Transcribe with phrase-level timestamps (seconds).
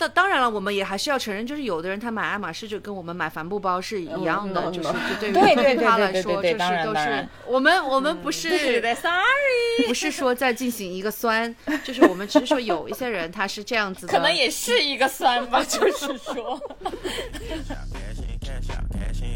[0.00, 4.88] 当当然了，我们也还是要承认，就是有的人他买爱马仕就跟我们买帆布包是一样的，嗯就是
[5.20, 9.20] 对于对对对他来对对说，就是都是我们我们不是对对，sorry，
[9.86, 16.60] 不是说在进行一个酸，就是我们只是说有一些人他是这样子的， 可能也是一个酸吧，就是说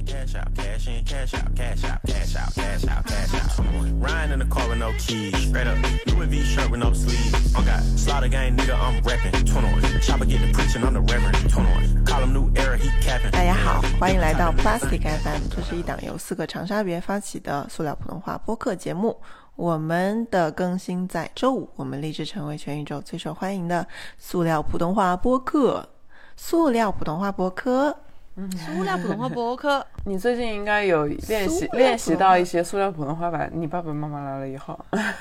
[0.04, 3.34] cash out, cash in, cash out, cash out, cash out, cash out, cash out, cash
[3.34, 3.64] out.
[3.98, 5.78] Riding in the car with no keys, straight up.
[6.06, 7.54] Louis V shirt with no sleeves.
[7.54, 9.46] On God, slaughter gang nigga, I'm reppin'.
[9.46, 10.00] 21.
[10.00, 11.50] Chopper get the preaching, I'm the reverend.
[11.50, 12.04] 21.
[12.04, 13.30] Call him new era, he capping.
[13.30, 19.16] 大家好，欢迎来到 Plastic FM，这是一档由四个长沙别发起的塑料普通话播客节目。
[19.56, 23.86] 我们的更新在周五，我们立志成为全宇宙最受欢迎的
[24.18, 25.88] 塑料普通话播客。
[26.36, 27.96] 塑料普通话播客，
[28.36, 29.86] 塑料普通话博客。
[30.04, 33.48] 你最近应该有练习练习到一些塑料普通话吧？
[33.52, 34.78] 你爸爸妈妈来了以后，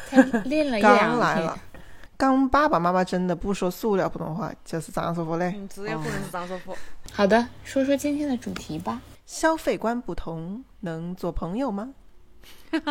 [0.07, 1.59] 才练了一刚两天来了，。
[2.17, 5.53] 刚爸爸妈妈真的不说塑料普通话，就是这样说服嘞。
[5.55, 6.75] 嗯，只有不能是张师傅。
[7.11, 9.01] 好的，说说今天的主题吧。
[9.25, 11.89] 消费观不同，能做朋友吗？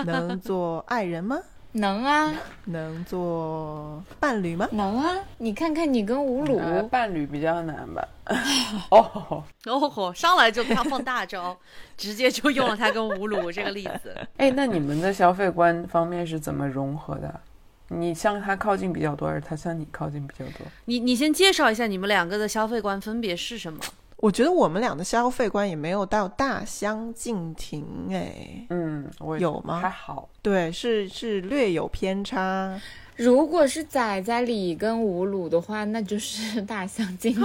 [0.07, 1.39] 能做爱人吗？
[1.73, 2.34] 能啊，
[2.67, 4.69] 能做伴侣吗？
[4.73, 8.06] 能啊，你看看你跟吴鲁，呃伴侣比较难吧？
[8.91, 11.56] 哦，哦吼，上来就他放大招，
[11.97, 14.14] 直接就用了他跟吴鲁这个例子。
[14.37, 17.41] 哎，那你们的消费观方面是怎么融合的？
[17.89, 20.67] 你向他靠近比较多，还是他向你靠近比较多？
[20.86, 23.81] 你你先介绍一下你们两个的消费观分别是什么？
[24.23, 29.81] 我觉得我们俩的消费观也没有到大相径庭，哎，嗯，我有吗？
[29.81, 32.81] 还好，对，是是略有偏差。
[33.16, 37.42] 如果是仔仔李跟吴鲁的话，那就是 大相径庭。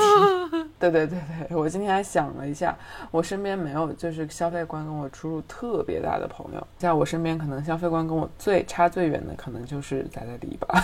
[0.80, 2.76] 对 对对对，我今天还想了一下，
[3.12, 10.82] 我身边没有就是消费观跟我出入特别大的朋友，在我身边可能消费观跟我最差最远的，可能就是仔仔李吧。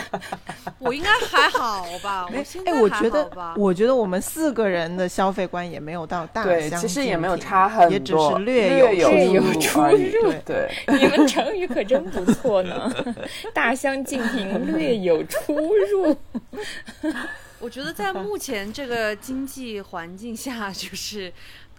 [0.78, 9.80] 我应该还好吧，我现在哎，我觉得，我觉得我们四个人的消费观也没有到大对，相其实也没有差很多，也只是略略有略有出。
[9.80, 12.92] 入对，你们成语可真不错呢，
[13.52, 16.16] 大相径庭，略有出入。
[17.60, 21.32] 我觉得在目前这个经济环境下，就是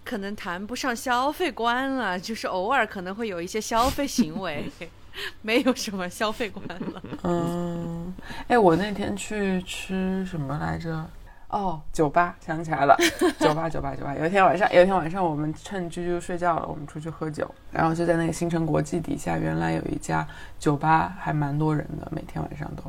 [0.04, 4.70] 可能谈不上消费观了，就是偶尔可能会有一些消费行为，
[5.42, 7.02] 没有什么消费观了。
[7.24, 8.14] 嗯，
[8.48, 11.08] 哎，我那天去吃什么来着？
[11.50, 12.96] 哦，酒吧，想起来了，
[13.40, 14.14] 酒吧，酒吧，酒吧。
[14.14, 20.26] 有一天晚上，有一天晚上，我们趁啾啾睡觉了，我们出去喝酒，然后就在那个新城国际底下，原来有一家
[20.58, 22.84] 酒吧，还蛮多人的，每天晚上都。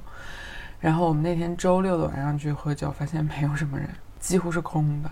[0.80, 3.90] 然后我们那天周六的晚上去喝酒，发现没有什么人，
[4.20, 5.10] 几乎是空的。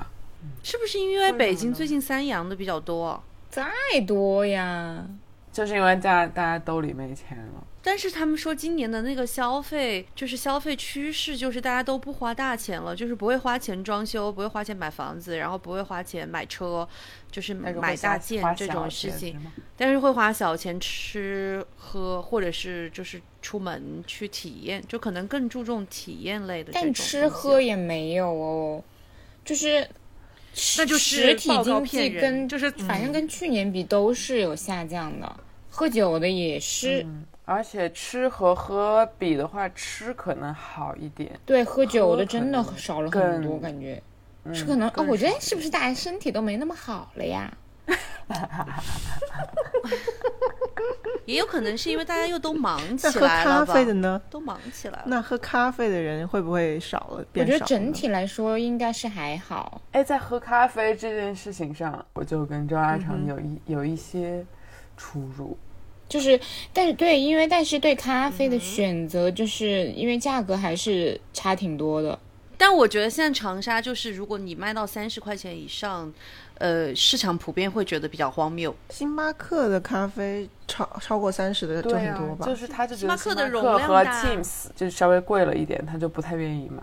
[0.64, 3.22] 是不是因为北京最近三阳的比较多？
[3.50, 3.68] 再
[4.08, 5.04] 多呀，
[5.52, 16.88] 就是因为大家大家兜里没钱了，但是他们说今年的那个消费，就是消费趋势，就是大家都不花大钱了，就是不会花钱装修，不会花钱买房子，然后不会花钱买车，
[17.32, 19.62] 就是买大件这种事情是。
[19.78, 26.94] 但是会花小钱吃喝，或者是就是出门去体验，就可能更注重体验类的但。
[26.94, 28.84] 吃喝也没有哦，
[29.46, 29.88] 就是。
[30.78, 41.32] 那就是实体经济跟就是反正跟去年比都是有下降的，喝酒的也是，嗯，而且吃和喝比的话，吃可能好一点。
[41.48, 44.00] 对，喝酒的真的少了很多，感觉
[44.44, 47.52] 嗯是可能哦，我觉得是不是大家身体都没那么好了呀？
[51.26, 53.74] 也有可能是因为大家又都忙起那喝咖来了吧？
[53.74, 54.22] 啡的呢？
[54.30, 55.04] 都忙起来了。
[55.08, 57.18] 那喝咖啡的人会不会少了？
[57.18, 59.82] 我变少了觉得整体来说应该是还好。
[59.92, 64.46] 哎，在喝咖啡这件事情上，我就跟周阿成有一、有一些
[64.96, 65.58] 出入。
[66.10, 66.38] 就是，
[66.74, 72.18] 但是对，因为但是对咖啡的选择，就是因为价格还是差挺多的。
[72.58, 76.12] 但我觉得现在长沙就是，如果你卖到三十块钱以上，
[76.56, 78.76] 呃，市场普遍会觉得比较荒谬。
[78.90, 82.46] 星巴克的咖啡超超过三十的就很多，吧？
[82.46, 86.82] 就是他就觉得星巴克的星容量和 Teams 就稍微贵了一点，他就不太愿意买，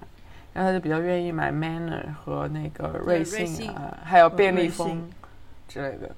[0.55, 5.11] 然后他就比较愿意买 Manner 和那个瑞幸啊，还有便利蜂
[5.69, 6.11] 之类的。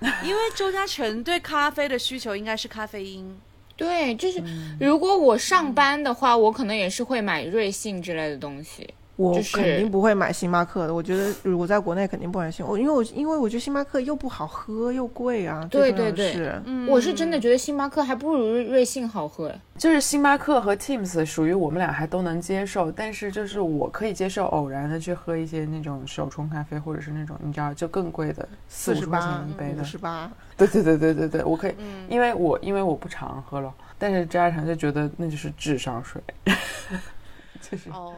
[0.24, 3.38] 因为周嘉诚对咖啡的需求应该是咖啡因。
[3.76, 4.42] 对，就是
[4.78, 8.92] 如果我上班的话，我可能也是会买瑞幸之类的东西。
[9.20, 10.94] 我就是肯定不会买星巴克的。
[10.94, 15.66] 我觉得如果在国内肯定不买星，我因为我因为我觉得星巴克又不好喝又贵啊。
[15.70, 19.52] 对对对是嗯我是真的觉得星巴克还不如瑞幸好喝。
[19.76, 29.84] 就是星巴克和 Teams 属于我们俩还都能接受，但是就是我可以接受偶然的去喝一些那种手冲咖啡，或者是那种你知道就更贵的四五十八钱一杯的五。
[29.84, 36.20] 十八，对对对对对对，我可以，嗯因为我因为我不常喝了，但是张阿成就觉得那就是智商税。
[37.60, 38.14] 就是哦，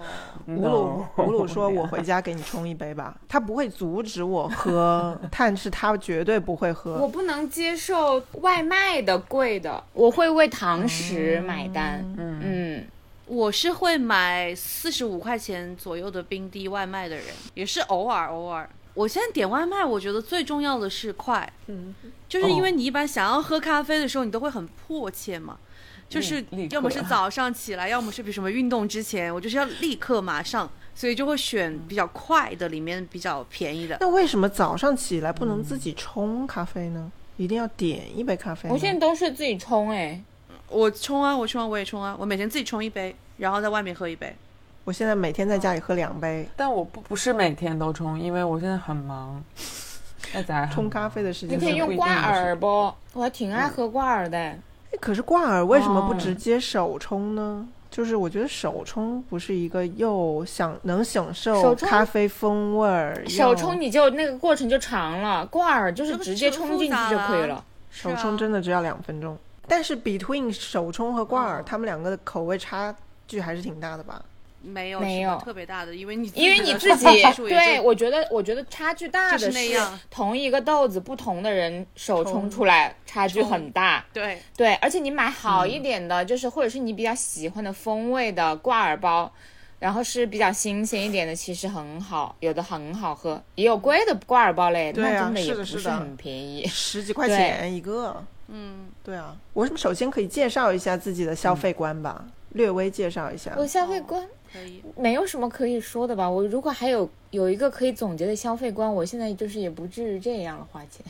[0.47, 7.09] 吴鲁吴鲁说：“我回家给你冲一杯吧。”他不会阻止我喝， 但是他绝对不会喝我。
[7.09, 12.05] 不能接受外卖的贵的，我会为堂食买单。
[12.19, 12.87] 嗯嗯，
[13.27, 18.69] 我是会买四十五块钱左右的冰滴外卖的人，也是偶尔偶尔。
[18.95, 21.95] 我现在点外卖，我觉得最重要的是快，嗯，
[22.29, 25.57] 就是因为你一般想要喝咖啡的时候，你都会很迫切嘛，
[26.13, 33.97] 就是要么是早上起来，要么是比什么运动之前，我就是要立刻马上，所以就会选比较快的，里面比较便宜的。
[34.01, 37.11] 那为什么早上起来不能自己冲咖啡呢？
[37.39, 38.69] 一定要点一杯咖啡？
[38.69, 40.23] 我现在都是自己冲哎、
[40.69, 44.37] 我冲啊，我冲啊，我也冲啊，我每天自己冲一杯，然后在外面喝一杯。
[44.85, 49.43] 我现在每天在家里喝两杯，但我不不是每天都冲，因为我现在很忙。
[50.35, 52.67] 那咱冲咖啡的时你间是可以用挂耳不？
[53.13, 54.39] 我还挺爱喝挂耳的。
[54.39, 54.59] 哎
[55.01, 57.67] 可是挂耳为什么不哦直接手冲呢？
[57.91, 67.63] 就是我觉得手冲不是一个又享能享受咖啡风味儿，手冲你就那个过程就长了，挂耳就是直接冲进去就可以了。
[67.91, 69.37] 手冲真的只要两分钟。
[69.69, 72.95] 但是 between 手冲和挂耳，哦他们两个的口味差
[73.29, 74.23] 距还是挺大的吧？
[74.63, 77.05] 没有没有特别大的，因为你因为你自己
[77.49, 84.05] 对，我觉得我觉得差距大就是的是那样同一个豆子，不同的人手冲出来差距很大。
[84.13, 89.33] 对对，而且你买好嗯一点的，就是或者是你比较喜欢的风味的挂耳包，
[89.79, 96.67] 然后是比较新鲜一点的，其实很好，有的很好喝，也有贵的挂耳包嘞，对啊那真的也不是很便宜。
[96.67, 98.25] 十几块钱一个。
[98.55, 103.55] 嗯，对啊，我首先可以介绍一下自己的消费观吧，略微介绍一下。
[103.57, 104.83] 我消费观可以。
[104.97, 106.29] 没有什么可以说的吧？
[106.29, 111.05] 我如果还有有一个可以总结的消费观，我现在就是也不至于这样了花钱。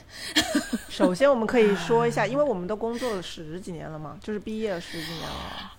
[0.89, 5.73] 首先我们可以说一下， 因为我们都工作了十几年了嘛，就是毕业了十几年了，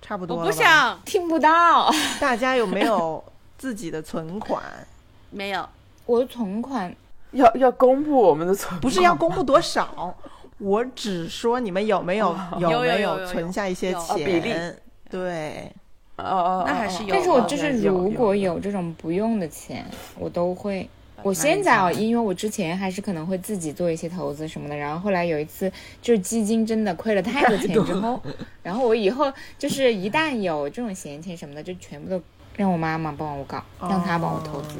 [0.00, 3.22] 差不多我了吧不想，听不到，大家有没有
[3.56, 4.62] 自己的存款？
[5.30, 5.68] 没有。
[6.06, 6.94] 我的存款
[7.32, 10.16] 要要公布我们的存，不是要公布多少，
[10.56, 14.82] 我只说你们有没有有没有有存下一些有哦比例钱？
[15.10, 15.70] 对，
[16.18, 19.84] 哦哦，那还是有但是我就是如果有有这种不用的钱，
[20.18, 20.88] 我都会。
[21.24, 25.68] 我现在啊，因为我之前还是可能会自己做一些投资什么的，然后后来有一次
[26.00, 28.22] 就是基金真的亏了太多钱之后，
[28.62, 32.22] 然后我以后就是一旦有这种闲钱什么的，就全部都
[32.56, 34.76] 让我妈妈帮我搞，让她帮我投资，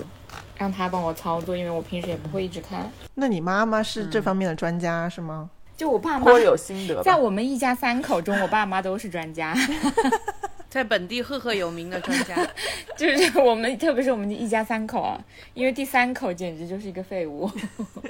[0.56, 2.88] 让她帮我操作，因为我平时也不会一直看。
[3.14, 5.50] 那你妈妈是这方面的专家是吗？
[5.76, 7.02] 就我爸妈颇有心得。
[7.02, 9.56] 在我们一家三口中，我爸妈都是专家，
[10.69, 12.37] 在本地赫赫有名的专家，
[12.97, 15.19] 就是我们，特别是我们一家三口啊，
[15.55, 17.50] 因为第三口简直就是一个废物。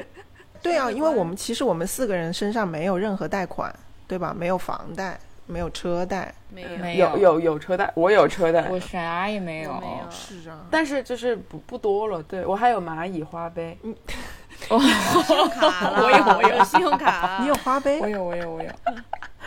[0.60, 3.72] 对啊，因为我们其实我们四个人身上没有任何贷款，
[4.08, 4.34] 对吧？
[4.36, 5.16] 没有房贷，
[5.46, 6.34] 没有车贷。
[6.50, 7.16] 没有。
[7.16, 12.20] 有有有车贷，我有车贷，我啥也没有，没有是啊，但是就是不不多了。
[12.24, 13.78] 对我还有蚂蚁花呗，
[14.58, 18.98] 信用卡了，我有我有信用卡，你有花呗我，有我有我有，我有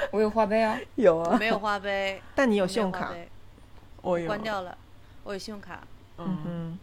[0.34, 0.80] 花呗啊。
[0.96, 3.14] 有啊没有花呗，但你有信用卡。
[4.02, 4.76] 我有关掉了，
[5.24, 5.80] 我有信用卡。
[6.18, 6.78] 嗯，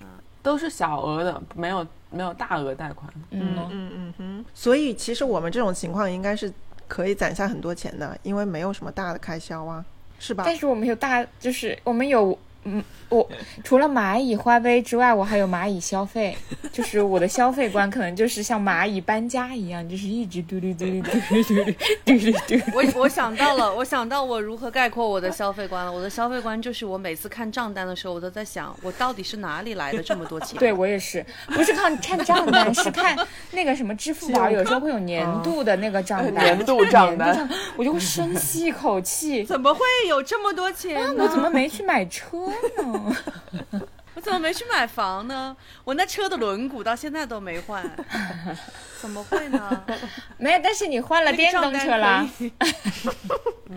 [0.00, 0.06] 嗯
[0.42, 3.08] 都是小额的，没有没有大额贷款。
[3.30, 6.52] 嗯，嗯嗯哼，所以其实我们这种情况应该是
[6.88, 9.84] 可以攒下很多钱的，因为没有什么大的开销啊，
[10.18, 10.42] 是吧？
[10.44, 13.28] 但是我们有大，就是我们有，嗯，我
[13.64, 16.36] 除了蚂蚁花呗之外，我还有蚂蚁消费，
[16.72, 21.64] 就是我的消费观可能就是像蚂蚁搬家一样，就是一直嘟嘟嘟嘟嘟嘟
[22.04, 22.70] 嘟噜嘟。
[22.72, 25.92] 我我想到了，我想到我如何概括我的消费观了。
[25.92, 30.58] 我的消费观就是，我每次看账单的时候，我都在想，我到底是哪里来的这么多钱？
[30.58, 33.16] 对我也是，不是看看账单，是看
[33.50, 41.24] 那个什么支付宝， 有时候会有年度的那个账单，年度账单我就会深吸一口气， 怎么会有这么多钱呢？
[41.24, 43.16] 我怎么没去买车呢？
[44.14, 45.56] 我怎么没去买房呢？
[45.84, 47.82] 我那车的轮毂到现在都没换，
[49.00, 49.84] 怎么会呢？
[50.36, 52.20] 没有，但是你换了电动车啦。
[52.20, 52.52] 那个账单可以。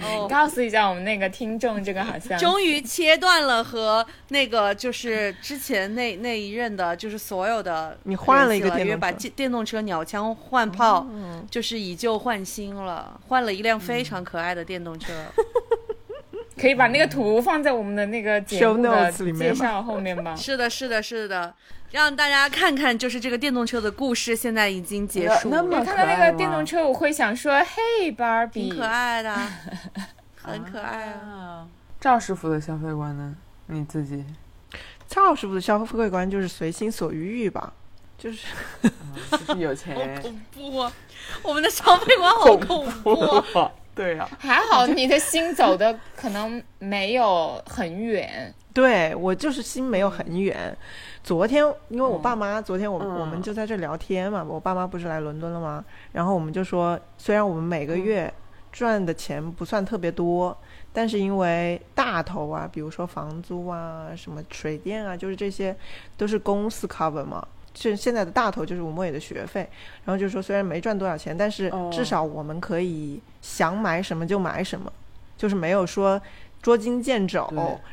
[0.03, 11.07] 哦，告诉一下我们那个听众，这个好像终于切断了和那个就是之前那那一任的，就是所有的你换了一个因为把电动车电电动车鸟枪换炮，
[11.49, 15.13] 就是以旧换新了，换了一辆非常可爱的电动车。
[16.57, 20.33] 可以把那个图放在我们的那个节目的介绍后面吗。
[20.37, 21.53] 是的，是的，是的，
[21.91, 27.59] 让大家看看，就是这个电动车的故事，现在已经结束那么了，我看到那个电动车，我会想说
[27.99, 29.35] ：“嘿，芭比，挺可爱的，
[30.41, 31.19] 很可爱啊。
[31.21, 31.67] 啊。
[31.99, 33.35] 赵师傅的消费观呢？
[33.67, 34.23] 你自己
[35.07, 37.73] 赵师傅的消费观就是随心所欲欲吧，
[38.17, 38.47] 就是
[39.47, 40.93] 就是有钱，恐怖啊！
[41.41, 43.11] 我们的消费观好恐怖
[43.59, 43.71] 啊！
[43.95, 50.77] 对呀、还好你的心走的可能没有很远，对我就是心没有很远。
[51.23, 55.83] 昨天因为我爸妈，昨天我我们就在这聊天嘛，我爸妈不是来伦敦了吗？
[56.11, 58.31] 然后我们就说，虽然我们每个月
[58.71, 60.55] 赚的钱不算特别多，
[60.91, 65.75] 但是因为大头啊，比如说房租啊、什么水电啊，就是这些
[66.17, 67.47] 都是公司 cover 嘛。
[67.75, 69.69] 是现在的大头就是吴莫野的学费，
[70.05, 74.91] 然后就说虽然没赚多少钱，但是哦至少我们可以想买什么就买什么，
[75.37, 76.19] 就是没有说
[76.61, 77.47] 捉襟见肘，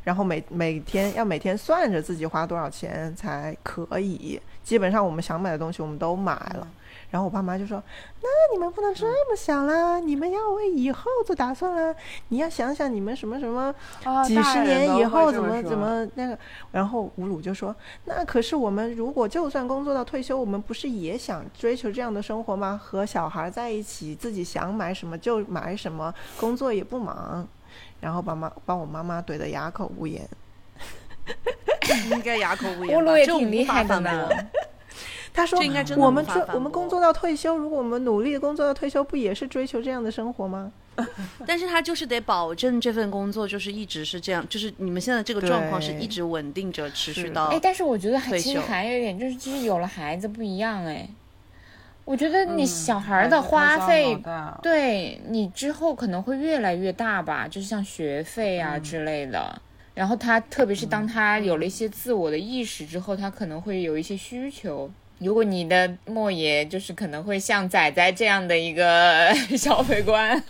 [0.04, 4.40] 然后每每天要每天算着自己花多少钱才可以。
[4.62, 6.66] 基本上我们想买的东西我们都买了。
[7.12, 7.80] 然后我爸妈就说
[8.22, 11.94] ：“那你们不能这么想啦，你们要为以后做打算啦。
[12.28, 16.38] 你要想想你们什么什么啊，几十年以后怎么怎么那个。”
[16.72, 17.76] 然后吴鲁就说
[18.06, 22.80] ：“那可是我们如果就算工作到退休，我们不是也想追求这样的生活吗？
[22.82, 27.46] 和小孩在一起，自己想买什么就买什么，工作也不忙。”
[28.00, 30.26] 然后把妈把我妈妈怼得哑口无言。
[32.10, 32.96] 应该哑口无言吧。
[32.96, 34.36] 乌鲁也挺厉无法反害的呢驳。
[35.34, 40.72] 他说这应该真：“的我们无法反驳追我们工作到退休，如果我们努力的工作到退休，不也是追求这样的生活吗？
[41.46, 51.08] 但是他就是得保证这份工作就是一直是这样，就是你们现在这个状况是一直稳定着持续到哎，但是我觉得还其实还有一点就是，其实有了孩子不一样哎。
[52.04, 54.20] 我觉得你嗯小孩的花费
[54.60, 59.62] 对你之后可能会越来越大吧，就是像学费啊嗯之类的。
[59.94, 64.90] 然后他特别是当他有了一些自我的意识之后，他可能会有一些需求。
[65.24, 70.40] 如果你的莫爷就是可能会像仔仔这样的一个 消费观，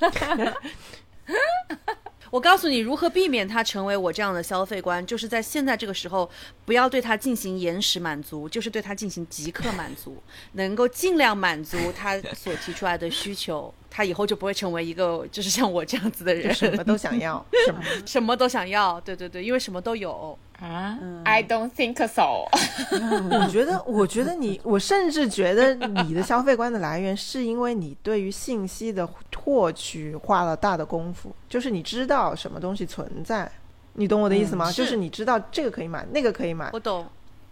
[2.30, 6.28] 我告诉你如何避免他成为我这样的消费观，就是在现在这个时候，
[6.64, 10.16] 不要对他进行延时满足，就是对他进行即刻满足，
[10.52, 18.98] 能够尽量满足他所提出来的需求， 他以后就不会成为一个就是像我这样子的人，什么都想要，什么什么都想要。
[19.02, 20.38] 对对对，因为什么都有。
[20.62, 22.46] 啊、i don't think so。
[23.36, 29.04] 我觉得，我觉得你，我甚至觉得你的消费观的来源是因为你对于信息的
[29.36, 33.50] 获取花了大的功夫，就是你知道什么东西存在，
[33.94, 34.70] 你懂我的意思吗？
[34.70, 36.70] 嗯就是是你知道这个可以买，那个可以买。
[36.72, 37.04] 我懂，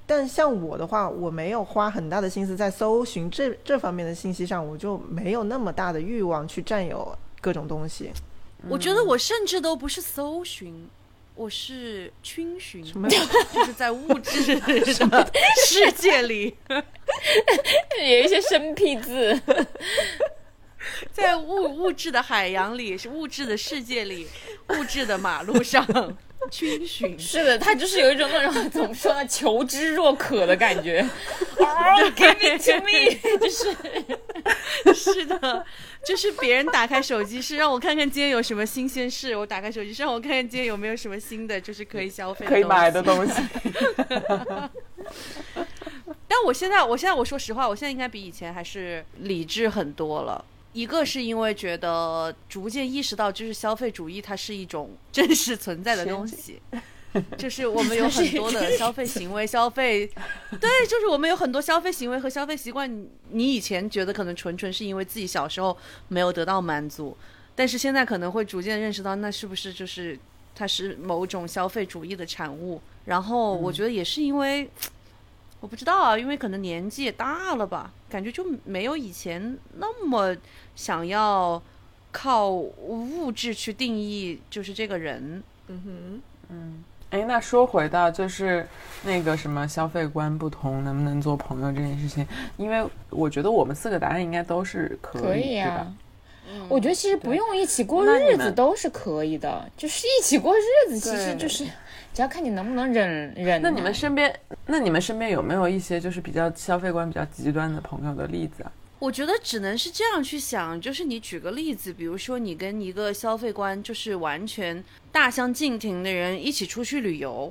[0.07, 8.12] 但像我的话，我没有花很大的心思在搜寻这这方面的信息上，我就没有那么大的欲望去占有各种东西。
[8.69, 10.88] 我觉得我甚至都不是搜寻。
[11.40, 13.16] 我是逡巡，什么就
[13.64, 14.85] 是在物质的
[15.66, 16.54] 世界里，
[17.99, 19.40] 有一些生僻字，
[21.12, 24.26] 在物物质的海洋里，是物质的世界里，
[24.70, 25.87] 物质的马路上
[26.50, 27.18] 群寻。
[27.18, 31.00] 是的，他就是有一种那种怎么说呢，求知若渴的感觉。
[31.60, 33.50] 哦，give it to me，就
[34.94, 35.64] 是是的，
[36.04, 43.02] 就是别人打开手机是让我看看今天有什么新鲜事，我打开手机是让我看看今天有没有什么新的，就是可以消费可以买的。
[43.02, 43.32] 东西。
[46.26, 50.42] 但我现在，我现在我说实话，我现在应该比以前还是理智很多了。
[50.72, 56.62] 一个是因为觉得逐渐意识到，就是消费主义它是一种真实存在的东西，
[57.36, 60.06] 就是我们有很多的消费行为、消费，
[60.60, 62.88] 对，就是我们有很多消费行为和消费习惯。
[62.88, 67.16] 你你以前觉得可能纯纯是因为自己小时候没有得到满足，
[67.56, 70.16] 但是现在可能会逐渐认识到，那是不是就是
[70.54, 72.80] 它是某种消费主义的产物？
[73.06, 74.70] 然后我觉得也是因为。
[75.62, 80.34] 我不知道啊，因为可能年纪也大了吧，感觉就没有以前那么
[80.74, 81.60] 想要
[82.12, 85.42] 靠物质去定义就是这个人。
[85.68, 88.66] 嗯哼，嗯哎，那说回到就是
[89.04, 95.92] 那个什么消费观不同，能不能做朋友这件事情，因为我觉得我们四个答案应该都是可以，可以啊。
[96.68, 101.64] 我觉得其实不用一起过日子都是可以的，就是一起过日子，其实就是
[102.12, 103.62] 只要看你能不能忍忍。
[103.62, 104.32] 那你们身边，
[104.66, 108.72] 那你们身边有没有一些就是比较消费观比较极端的朋友的例子啊？
[109.00, 117.50] 我觉得只能是这样去想，就是你举个例子，比如说你跟一个消费观就是完全大相径庭的人一起出去旅游，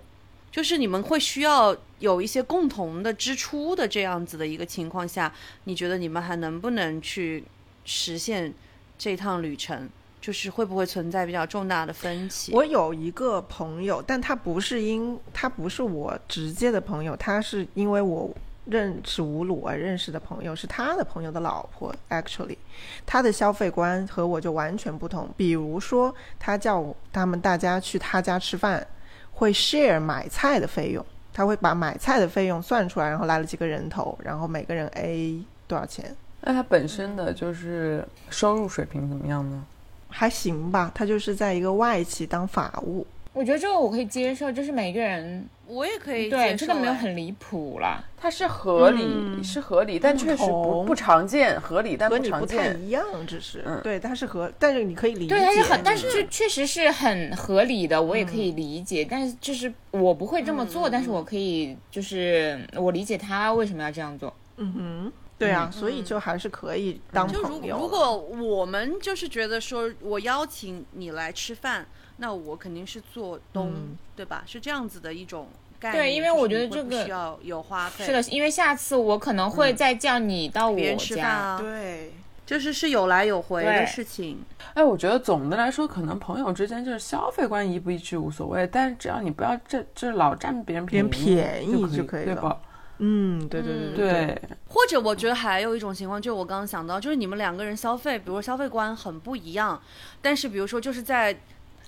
[0.51, 7.44] 就是你们会需要有一些共同的支出的这样子的一个情况下，你觉得你们还能不能去
[7.84, 8.53] 实现
[8.98, 9.89] 这趟旅程？
[10.22, 12.51] 就是会不会存在比较重大的分歧？
[12.53, 18.29] 我有一个朋友，但他不是因他不是我直接的朋友，他是因为我
[18.69, 21.93] 认识吴鲁而认识的朋友，是他的朋友的老婆。
[22.09, 22.57] Actually，
[23.05, 25.27] 他的消费观和我就完全不同。
[25.35, 28.85] 比如说，他叫他们大家去他家吃饭，
[29.31, 36.15] 会 share 买菜的费用，他会把买菜的费用算出来，然后来了几个人头，然后每个人 A 多少钱。
[36.41, 39.65] 那他本身的就是收入水平怎么样呢？
[40.07, 43.05] 还行吧，他就是在一个外企当法务。
[43.33, 48.03] 我觉得这个我可以接受，就是每个人我也可以对接受哎这个没有很离谱啦。
[48.17, 52.81] 它是合理，嗯是合理，但确实不同不常见，合理但不常和你不太见。
[52.81, 59.07] 一样，只是、嗯对，它是合，但是你可以理解，对，它是很，但是这确实是很合理的，我也可嗯以理解。
[59.09, 64.33] 但是就是我不会这么做，但是我可以就是我理解他为什么要这样做。
[64.57, 67.81] 嗯哼，对啊，所以就还是可以当就如朋友了。
[67.81, 71.88] 如果我们就是觉得说我邀请你来吃饭，
[72.19, 74.43] 那我肯定是做东，嗯对吧？
[74.45, 75.47] 是这样子的一种
[75.79, 76.03] 概念。
[76.03, 81.29] 对因为我觉得这个需要有花费，是的，，因为下次我可能会再叫你到我别人吃饭家。
[81.29, 82.13] 啊，对，
[82.45, 84.43] 就是是有来有回的事情。
[84.73, 92.61] 哎，我觉得总的来说，可能朋友之间就是消费观一不一致无所谓，但是只要你不要这这老占别人别人便宜就就可以了对吧？
[93.01, 99.81] 嗯，对对对对对，或者我觉得还有一种情况，就是我刚刚想到，就是你们两个人消费，比如说消费观很不一样，
[100.21, 101.33] 但是比如说就是在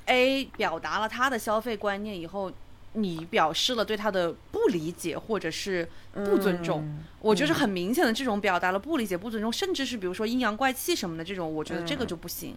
[0.06, 2.52] A 表达了他的消费观念以后，
[2.94, 12.56] 你表示了对他的不理解或者是不尊重，嗯我就是很明显的这种表达了不理解、不尊重，甚至是比如说阴阳怪气什么的这种，我觉得这个就不行。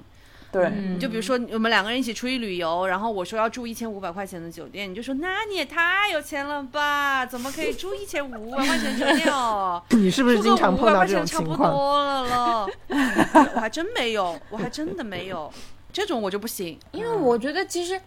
[0.51, 7.27] 对，嗯就比如说我们两个人一起出去旅游，然后我说要住一千五百块钱的酒店，你就说那你也太有钱了吧？
[7.27, 9.83] 怎么可以住一千五百块钱的酒店哦？
[9.91, 11.73] 你是不是住经常个五百块碰到这种钱差不情况？
[11.73, 12.69] 多了了。
[13.57, 15.53] 我还真没有，我还真的没有，
[15.95, 16.79] 这种我就不行。
[16.93, 17.99] 因为我觉得其实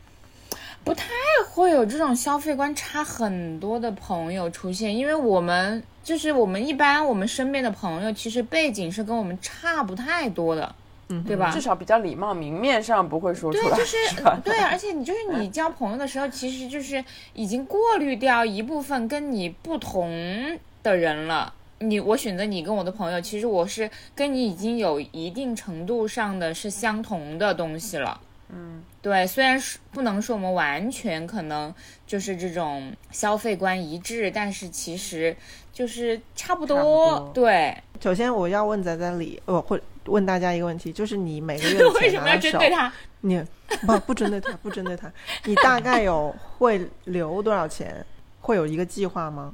[0.84, 1.08] 不太
[1.50, 10.76] 会有这种消费观差很多的朋友出现，因为我们就是我们一般我们身边的朋友，其实背景是跟我们差不太多的，
[11.10, 11.50] 嗯对吧？
[11.52, 14.40] 至少比较礼貌，明面上不会说出对，来，就是吧？
[14.44, 17.04] 对，而且你就是 你交朋友的时候，其实就是
[17.34, 21.54] 已经过滤掉一部分跟你不同的人了。
[21.80, 28.20] 你我选择你跟我的朋友，其实我是跟你已经有一定程度上的是相同的东西了。
[28.50, 31.74] 嗯，对，虽然是不能说我们完全可能
[32.08, 35.36] 就是这种消费观一致，但是其实
[35.74, 36.78] 就是差不多。
[36.78, 42.92] 不多对， 首先我要问仔仔李，我，会问大家一个问题，就是你每个月的 为钱什么要针对他？
[43.20, 43.44] 你
[43.86, 45.12] 不不针对他，不针对他，
[45.44, 48.06] 你大概有会留多少钱？
[48.40, 49.54] 会有一个计划吗？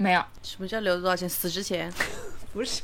[0.00, 1.28] 没有，什么叫留多少钱？
[1.28, 1.92] 死之前，
[2.54, 2.80] 不是，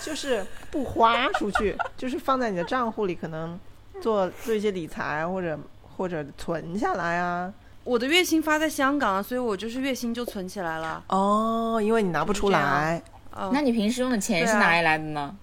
[0.00, 3.58] 就是不花出去， 就是放在你的账户里，可能
[4.00, 7.52] 做做一些理财或者或者存下来啊。
[7.82, 11.02] 我的月薪发在香港啊，所以我就是月薪就存起来了。
[11.08, 13.02] 哦，因为你拿不出来。
[13.32, 15.36] 哦，那你平时用的钱是哪里来的呢？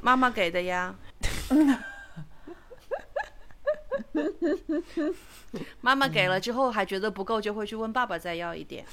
[0.00, 0.94] 妈妈给的呀。
[5.80, 8.84] 妈妈给了之后还觉得不够，就会去问爸爸再要一点。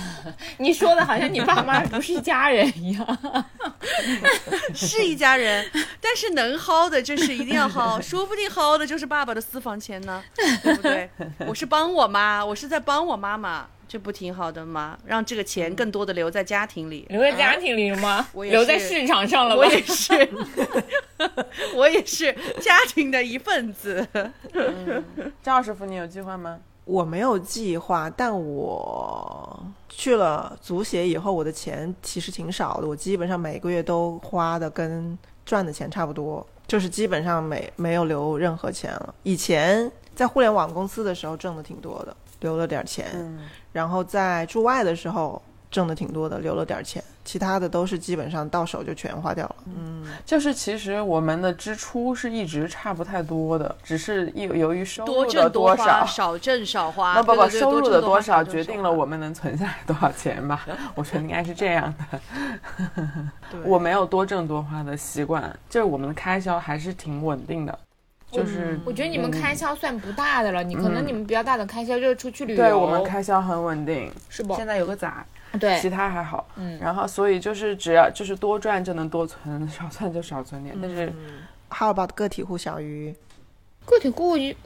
[0.58, 3.18] 你说的好像你爸妈不是一家人一样。
[4.74, 5.68] 是一家人，
[6.00, 10.22] 但是能薅的就是一定要薅，说不定薅的就是爸爸的私房钱呢，
[10.62, 11.10] 对不对？
[11.46, 14.98] 我是帮我妈，我是在帮我妈妈，这不挺好的吗？
[15.04, 17.06] 让这个钱更多的留在家庭里。
[17.10, 18.26] 留在家庭里了吗？
[18.32, 19.62] 我也留在市场上了吗？
[19.62, 20.28] 我也是，
[21.76, 24.06] 我也是家庭的一份子。
[25.42, 26.58] 赵师傅，你有计划吗？
[26.84, 32.86] 我没有计划，但我去了足协以后，我的钱其实挺少的。
[32.86, 39.14] 我基本上每个月都花的跟赚的钱差不多，就是基本上没没有留任何钱了。
[39.22, 43.40] 以前在互联网公司的时候挣的挺多的，留了点钱，嗯，
[43.74, 49.56] 然后在驻外的时候挣的挺多的，留了点钱，其他的都是基本上到手就全花掉了。
[49.66, 56.06] 嗯，就是其实我们的支出是一直差不太多的，只是由由于收入的挣多花，少。
[56.06, 57.14] 少挣少花。
[57.14, 60.64] 那不不，收入的多少决定了我们能存下来多少钱吧？
[60.94, 62.20] 我觉得应该是这样的。
[63.50, 67.76] 对，我没有多挣多花的习惯，就是我们的开销还是挺稳定的，
[68.34, 74.10] 就是我觉得你们开销算不大的了，你可能嗯你们比较大的开销就是出去旅游，对我们开销很稳定。
[74.28, 74.54] 是不？
[74.56, 75.24] 现在有个崽，
[75.60, 76.46] 对其他还好。
[76.56, 80.76] 嗯然后所以就是只要就是多赚就能多存， 少赚就少存点。
[80.80, 81.12] 但是
[81.70, 83.14] How about 个体户小鱼？
[83.84, 84.56] 个体户一，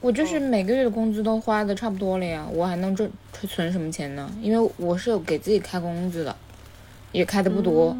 [0.00, 4.30] 我就是每个月的工资都花的差不多了呀，我还能挣存什么钱呢？
[4.40, 6.36] 因为我是有给自己开工资的，
[7.12, 7.96] 也开的不多，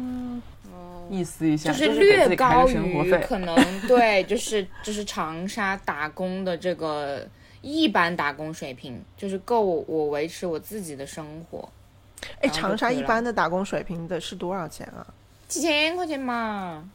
[1.09, 2.67] 意思一下，就是略高。
[2.67, 3.55] 于 可能
[3.87, 7.27] 对，就是就是长沙打工的这个
[7.61, 11.67] 一般打工水平，就是够我维持我自己的生活。
[12.41, 15.05] 哎，长沙一般的打工水平的是多少钱啊？
[15.47, 16.87] 几千块钱嘛，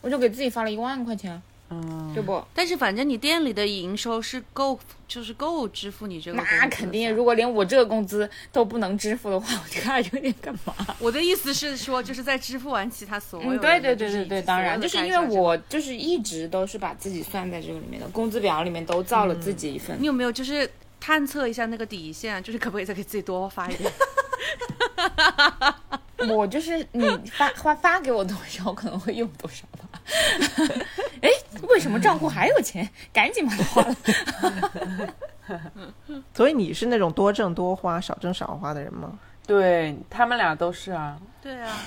[0.00, 1.40] 我就给自己发了一万块钱。
[1.82, 2.42] 嗯，对不？
[2.54, 10.74] 但是反正你店里的营收是够，就是够支付你这个那肯定，如果连我这个工资都不能支付的话， 我看有点干嘛？
[10.98, 20.06] 我的意思是说，就是在支付完其他所有嗯，对对对对对，当然，就是因为我就是一直都是把自己算在这个里面的，工资表里面都造了自己一份你。
[20.06, 23.92] 有没有就是探测一下那个底线，就是可不可以再给自己多发一点？
[26.28, 29.83] 我就是你发发发给我多少，我可能会用多少吧。
[31.22, 31.28] 哎，
[31.68, 32.88] 为什么账户还有钱？
[33.12, 35.14] 赶紧把它花了。
[36.34, 39.18] 所以你是那种多挣多花、少挣少花的人吗？
[39.46, 41.18] 对他们俩都是啊。
[41.42, 41.78] 对啊，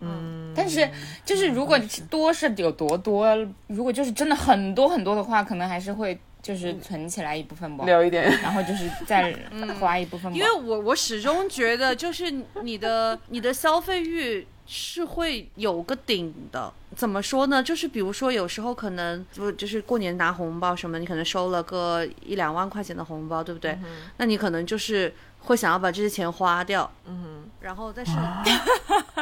[0.00, 0.88] 嗯但是
[1.24, 3.28] 就是如果多是有多多，
[3.66, 9.34] 如果就是真的很多很多的话，可能还是会就是存起来一部分吧，留一点，然后就是再
[9.78, 10.36] 花一部分吧。
[10.38, 12.30] 因为我我始终觉得，就是
[12.62, 16.72] 你的你的消费欲是会有个顶的。
[16.96, 17.62] 怎么说呢？
[17.62, 23.78] 就是比如说，有时候可能不就是过年拿红包什么，你可能收了个一两万块钱的红包，对不对？
[24.16, 28.12] 那你可能就是会想要把这些钱花掉，嗯，然后但是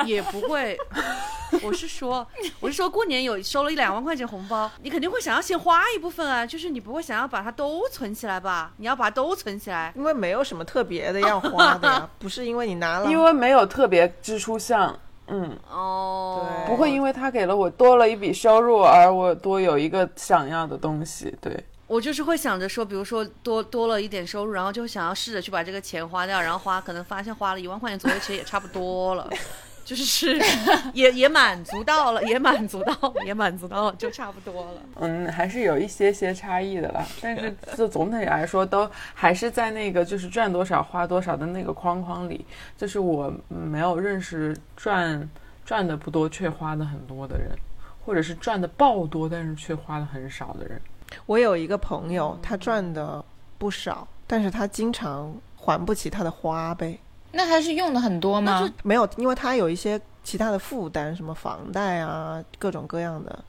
[0.06, 0.76] 也不会。
[1.62, 2.26] 我是说，
[2.61, 8.72] 我是说过年有收了一两万块钱红包，你肯定会想要先花一部分啊，就是你不会想要把它都存起来吧？
[8.78, 9.92] 你要把它都存起来。
[9.94, 21.64] 因为没有什么特别的要花的呀， 不是因为你拿了，因为没有特别支出项，嗯，哦，对不会因为他给了我多了一笔收入而我多有一个想要的东西，对。
[21.87, 29.28] 我就是会想着说，比如说多多了一点收入，然后就想要试着去把这个钱花掉，然后花可能发现花了一万块钱左右，其实也差不多了，
[29.85, 30.40] 就是是
[30.95, 34.83] 也也满足到了，也满足到，也满足到了，就差不多了。
[35.01, 42.47] 嗯，还是有一些些差异的啦，但是 就总体来说，都还是在那个就是赚多少花多少的那个框框里。
[42.77, 45.29] 就是我没有认识赚
[45.64, 47.51] 赚的不多却花的很多的人，
[48.05, 50.81] 或者是赚的爆多但是却花的很少的人。
[51.27, 53.25] 我有一个朋友，他赚的
[53.59, 56.99] 不少，但是他经常还不起他的花呗。
[57.33, 58.71] 那还是用的很多吗？
[58.83, 63.45] 没有，因为他有一些其他的负担，什么房贷啊，各种各样的，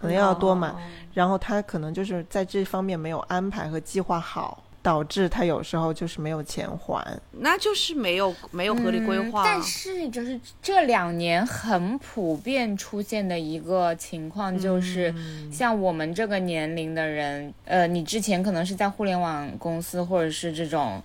[0.00, 0.72] 可能要多买。
[1.12, 7.04] 然后他可能就是在这方面没有安排和计划好，导致他有时候就是没有钱还。
[7.32, 9.42] 那就是没有没有合理规划。
[9.42, 15.12] 嗯但是就是这两年很普遍出现的一个情况，就是
[15.52, 21.02] 像我们这个年龄的人，呃，你之前可能是在互联网公司或者是这种。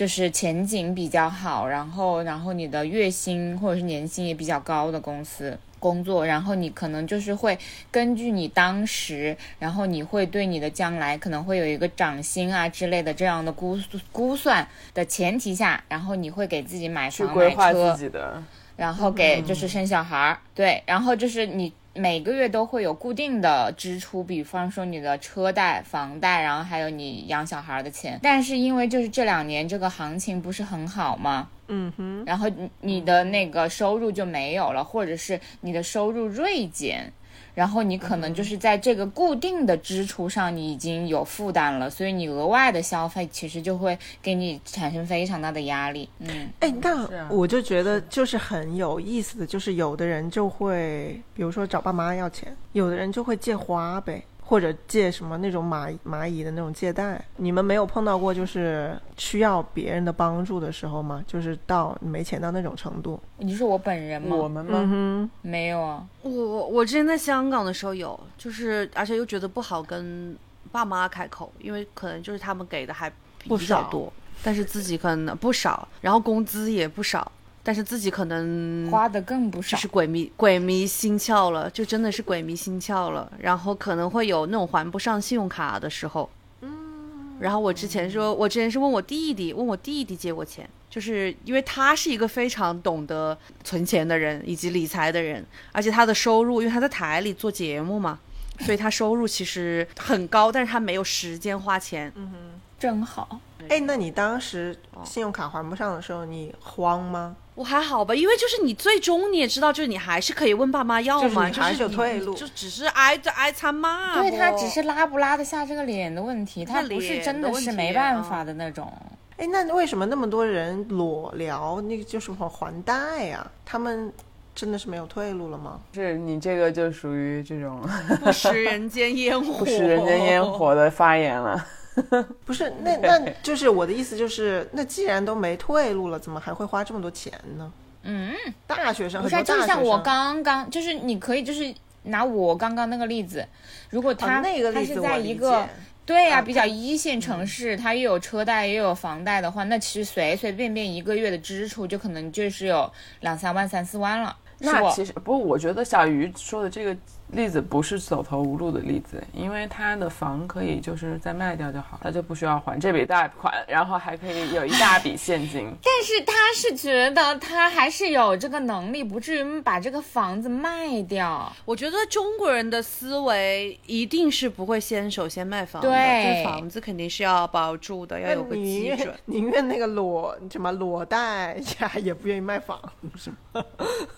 [0.00, 7.58] 就是前景比较好，然后然后你的月薪或者是年薪也比较高的公司工作，然后你可能就是会
[7.90, 13.78] 根据你当时，然后你会对你的将来可能会有一个涨薪啊之类的这样的估
[14.10, 18.42] 估算的前提下，然后你会给自己买房买车自，己的，
[18.76, 28.18] 然后给就是生小孩儿，对，然后就是你每个月都会有固定的支出，比方说你的车贷、房贷，然后还有你养小孩儿的钱。
[28.22, 37.12] 但是因为就是这两年这个行情不是很好嘛，嗯哼，然后你你的那个收入就没有了，或者是你的收入锐减。
[37.60, 46.08] 然后你可能就是在这个固定的支出上，你已经有负担了，所以你额外的消费其实就会给你产生非常大的压力。
[46.20, 57.24] 嗯，哎，那我就觉得就是很有意思的，就是有的人就会，比如说找爸妈要钱，有的人就会借花呗，或者借什么那种蚂蚂蚁的那种借贷。
[57.36, 61.24] 你们没有碰到过就是需要别人的帮助的时候吗？
[61.24, 63.20] 就是到没钱到那种程度？
[63.38, 64.34] 你是我本人吗？
[64.34, 64.80] 我们吗？
[64.82, 66.04] 嗯没有啊。
[66.22, 70.36] 我我之前在香港的时候有，就是而且又觉得不好跟
[70.72, 73.08] 爸妈开口，因为可能就是他们给的还
[73.46, 77.30] 不少比较多，但是自己可能不少，然后工资也不少，
[77.62, 79.80] 但是自己可能花的更不少就。
[79.82, 83.30] 是鬼迷鬼迷心窍了，就真的是鬼迷心窍了。
[83.38, 86.28] 然后可能会有那种还不上信用卡的时候。
[86.62, 87.36] 嗯。
[87.40, 98.18] 然后我之前说，我之前是问我弟弟，问我弟弟借过钱，就是因为他是一个非常懂得存钱的人以及理财的人，而且他的收入，因为他在台里做节目嘛，
[98.60, 102.12] 所以他收入其实很高，但是他没有时间花钱。
[102.14, 103.40] 嗯，正好。
[103.70, 107.36] 哼，哎，那你当时信用卡还不上的时候，你慌吗？
[107.54, 114.20] 我还好吧，因为就是你最终你也知道，就是你还是可以问爸妈要就是还是有退路就只是挨着挨餐骂。
[114.20, 118.90] 对他只是拉不拉得下这个脸的问题，他不是真的是没办啊法的那种。
[119.36, 121.80] 哎，那为什么那么多人裸聊？
[121.82, 124.12] 那个就是还贷呀、他们
[124.54, 125.80] 真的是没有退路了吗？
[125.94, 127.80] 是你这个就属于这种
[128.22, 131.66] 不食人间烟火， 不食人间烟火的发言了。
[132.44, 137.72] 不是，那那 就是我的意思，就是那既然都没退路了，怎么还会花这么多钱呢？
[138.02, 138.34] 嗯，
[138.66, 143.46] 大学生不是啊，很多大学生，就像我刚刚，就是你可以就是拿我刚刚那个例子，
[143.90, 145.68] 如果他、哦那个他是在一个
[146.06, 154.36] 对呀、啊比较一线城市，他又有车贷又有房贷的话，那其实随随便便一个月的支出就可能就是有两三万、三四万了。
[154.58, 156.96] 那其实不，我觉得小鱼说的这个
[157.32, 165.70] 例子不是走投无路的例子，因为他的房可以就是再卖掉就好，他就不需要还这笔贷款，然后还可以有一大笔现金。
[165.82, 171.50] 但是他是觉得他还是有这个能力，不至于把这个房子卖掉。
[171.64, 179.14] 我觉得中国人的思维一定是不会先首先卖房的，对这房子肯定是要保住的，要有个基准。
[179.26, 182.80] 宁愿那个裸什么裸贷呀，也不愿意卖房，
[183.16, 183.64] 是吗？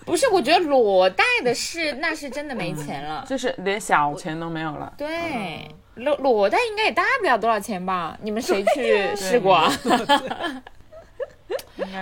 [0.07, 3.24] 不是，我觉得裸贷的是那是真的没钱了。
[3.28, 4.92] 就是连小钱都没有了。
[4.96, 8.16] 对，裸裸贷应该也贷不了多少钱吧？
[8.22, 9.72] 你们谁去试过啊？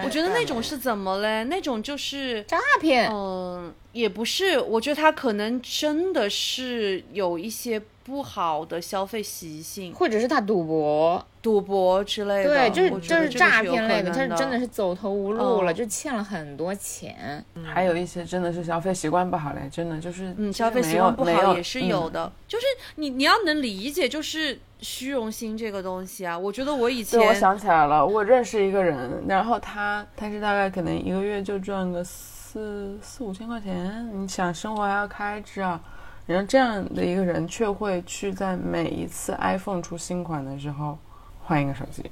[0.04, 1.44] 我觉得那种是怎么嘞？
[1.44, 3.10] 那种就是，诈骗。
[3.10, 12.50] 嗯、也不是，我觉得他可能真的是有一些不好的消费习性，或者是他赌博，赌博之类的。
[12.50, 17.44] 对，就是就是诈骗类的，他是真的是走投无路了，嗯就欠了很多钱。
[17.64, 22.64] 还有一些真的是消费习惯不好嘞，真的就是嗯，消费习惯不好也是有嗯的，就是
[22.96, 26.38] 你你要能理解，就是虚荣心这个东西啊。
[26.38, 35.80] 我觉得我以前对，我想起来了，我认识一个人，然后他他是大概可能一个月就赚个四四五千块钱，你想生活还要开支啊，
[36.26, 40.98] 然后这样的一个人却会去在每一次 iPhone 出新款的时候
[41.44, 42.10] 换一个手机，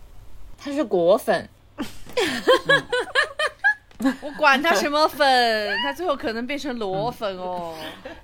[0.59, 1.49] 他是果粉，
[4.21, 7.75] 我管他什么粉，他最后可能变成裸粉哦。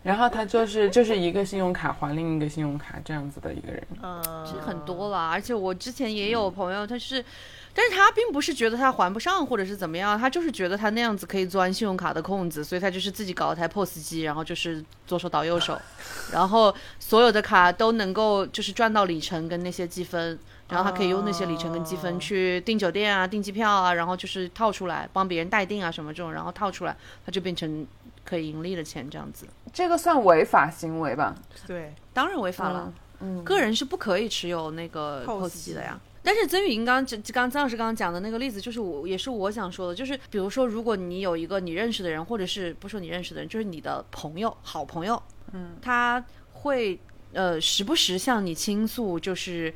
[0.03, 7.25] 然后他就是就是一个信用卡还另一个信用卡这样子的一个人，嗯，是很多了，而且我之前也有朋友，他是，
[7.73, 15.81] 但是他并不是觉得他还不上或者是怎么样，他就是觉得他那样子可以钻信用卡的空子，所以他就是自己搞了台 POS 机，然后就是左手倒右手，
[16.31, 20.39] 然后所有的卡都能够就是赚到里程跟那些积分。
[20.75, 27.87] 然后他可以用那些里程跟积分去订酒店啊、订机票啊，然后就是套出来帮别人代订啊什么这种，然后套出来，他就变成
[28.25, 29.47] 可以盈利的钱这样子。
[29.73, 31.33] 这个算违法行为吧？
[31.65, 32.93] 对，当然违法了。
[33.21, 36.01] 嗯，个人是不可以持有那个 POS POS 机的呀。
[36.25, 46.99] 但是曾雨莹刚刚刚曾老师刚刚讲的那个例子，就是我也是我想说的，就是比如说，如果你有一个你认识的人，或者是不说你认识的人，就是你的朋友、好朋友，嗯，他会
[47.35, 49.73] 呃时不时向你倾诉，就是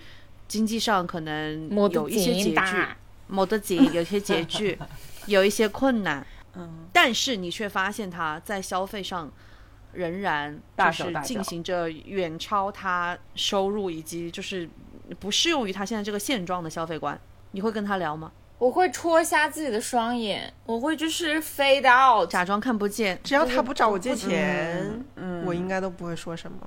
[0.48, 4.78] 经济上可能有一些拮据钱打，没得紧， 有些拮据，
[5.26, 9.30] 有一些困难，嗯，但是你却发现他在消费上
[9.92, 14.68] 仍然就是大手大脚进行着远超他收入以及就是
[15.20, 17.20] 不适用于他现在这个现状的消费观，
[17.52, 18.32] 你会跟他聊吗？
[18.58, 22.28] 我会戳瞎自己的双眼，我会就是 fade out。
[22.28, 26.58] 假装看不见，只要他不找我借钱，嗯我应该都不会说什么。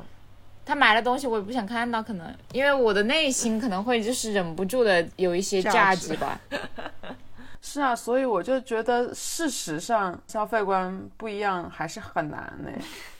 [0.65, 6.39] 他买的东西我也不想看到，可能因为我的内心可能会就是忍不住的有一些价值吧。
[7.63, 12.71] 是啊，所以我就觉得事实上消费观不一样还是很难呢。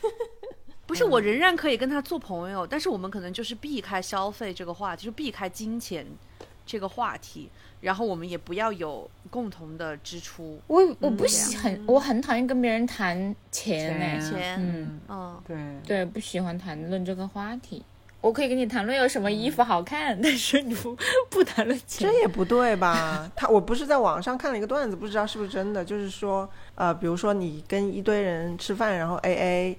[0.84, 6.04] 不是我仍然可以跟他做朋友，但是我们可能就是避开消费这个话题，就避开金钱
[6.64, 7.48] 这个话题，
[7.80, 10.60] 然后我们也不要有共同的支出。
[10.66, 17.82] 我我不喜很我很讨厌跟别人谈钱呢、钱钱，嗯，嗯，对，对，不喜欢谈论这个话题。
[18.20, 20.96] 我可以跟你谈论有什么衣服好看，但是你不
[21.28, 22.20] 不谈论钱这。
[22.20, 23.28] 也不对吧？
[23.34, 29.78] 他我不是在网上看了一个段子，不知道是不是真的，就是说，呃，比如说你跟一堆人吃饭，然后 A A，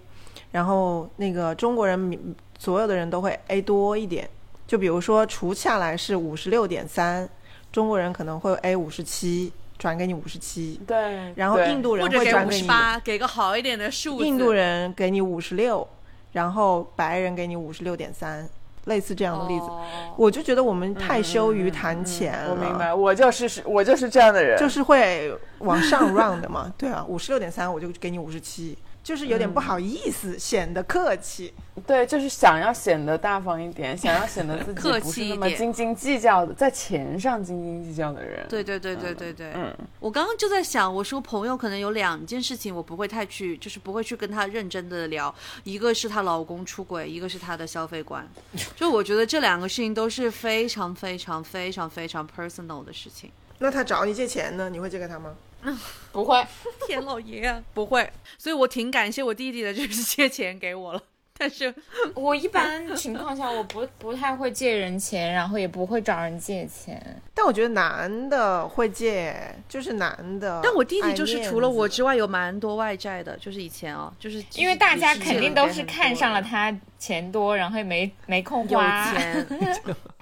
[0.51, 4.29] 然后那个中国人民所有的人都会 A 多一点，
[4.65, 7.27] 就比如说除下来是五十六点三，
[7.71, 14.25] 中国人可能会 A 五十七，转给你五十七，对，然后印度人会转给你，五十八，给个好一点的数字。
[14.25, 15.87] 印度人给你五十六，
[16.31, 18.47] 然后白人给你五十六点三，
[18.85, 19.65] 类似这样的例子。
[19.65, 19.81] 哦
[20.15, 26.71] 我就觉得我们太羞于谈钱了，我明白，我就是是我就是这样的人，就是会往上 run 的嘛。
[26.77, 31.53] 对啊，五十六点三我就给你五十七，就是有点不好意思，显得客气。
[31.85, 38.45] 对，就是想要显得大方一点， 想要显得自己客不是那么气一点斤斤计较的，在钱上斤斤计较的人。
[38.47, 48.25] 对对对对对对，嗯，我刚刚就在想，我说朋友可能有两件事情，我不会太去，就是不会去跟他认真的聊，一个是她老公出轨，一个是她的消费观，
[48.77, 53.31] 就我觉得这两个事情都是非常非常非常非常 personal 的事情。
[53.59, 55.33] 那他找你借钱呢，你会借给他吗？
[56.11, 56.45] 不会，
[56.87, 61.01] 天老爷啊，不会，所以我挺感谢我弟弟的，就是 借钱给我了。
[61.35, 61.73] 但是
[62.13, 67.21] 我一般情况下我不不太会借人钱，然后也不会找人借钱。
[67.33, 69.35] 但我觉得男的会借，
[69.67, 70.61] 就是男的。
[70.63, 79.11] 但我弟弟就是除了我之外有蛮多外债的，就是以前哦，就是因为大家肯定都是是看上了他钱多，然后也没没空有花。
[79.11, 79.47] 钱，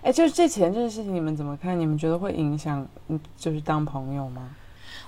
[0.02, 1.78] 哎，就是借钱这件事情，你们怎么看？
[1.78, 4.50] 你们觉得会影响，嗯，就是当朋友吗？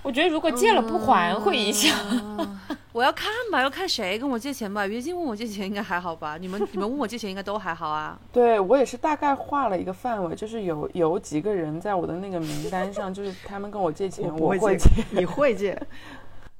[0.03, 1.97] 我觉得如果借了不还，会影响。
[2.91, 4.85] 我要看吧，要看谁跟我借钱吧。
[4.85, 6.37] 于静问我借钱应该还好吧？
[6.39, 8.19] 你们你们问我借钱应该都还好啊。
[8.31, 15.81] 对我也是大概画了一个范围，就是有有几个人在我的那个名单上，就是他们跟我借钱，不会会借，你会借，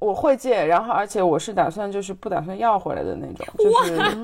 [0.04, 4.16] 我会借，然后而且我是打算就是不打算要回来的那种，就是那个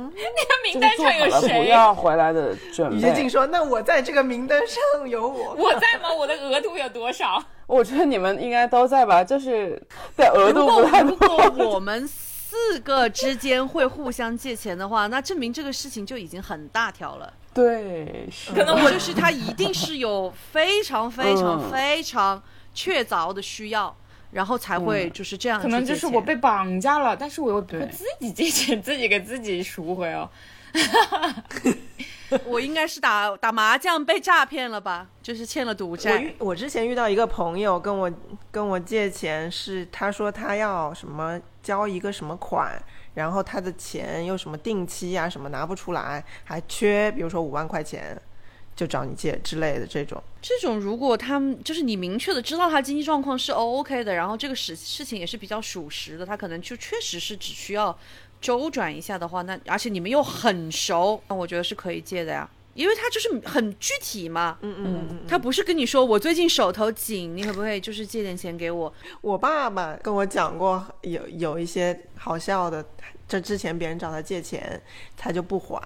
[0.62, 1.68] 名单上有谁？
[1.68, 3.08] 要回来的准备。
[3.08, 5.54] 于静说：“那我在这个名单上有我。
[5.54, 6.12] 我在吗？
[6.12, 7.42] 我的额度有多少？
[7.66, 9.80] 我觉得你们应该都在吧，就是
[10.14, 11.70] 对额度如果不太如果多。
[11.70, 17.32] 我们四个之间会互相借钱的话，那证明这个事情就已经很大条了。
[17.54, 22.42] 对，是可能我就是他一定是有非常非常嗯非常
[22.74, 23.96] 确凿的需要，
[24.32, 25.70] 然后才会就是这样去可。
[25.70, 30.30] 能就是我被绑架了，但是我又不会自己借钱，自己给自己赎回哦。
[32.44, 35.08] 我应该是打打麻将被诈骗了吧？
[35.20, 36.46] 就是欠了赌债我。
[36.46, 38.08] 我之前遇到一个朋友跟我
[38.52, 42.80] 跟我借钱，是他说他要什么交一个什么款，
[43.14, 48.16] 然后他的钱又什么定期啊什么拿不出来，还缺，比如说五万块钱，
[48.74, 50.22] 就找你借之类的这种。
[50.42, 57.96] 这种如果他们就是你明确的知道他经济状况是 O K 的，然后这个事事情也是比较属实的，他可能就确实是只需要
[58.40, 64.58] 周转一下的话，那而且你们又很熟，那我觉得是可以借的呀，因为他就是很具体嘛。
[64.62, 65.18] 嗯嗯嗯嗯。
[65.28, 68.92] 他不是跟你说我最近手头紧，你可不可以就是借点钱给我？
[69.20, 72.84] 我爸爸跟我讲过有有一些好笑的，
[73.28, 74.80] 这之前别人找他借钱，
[75.16, 75.82] 他就不还，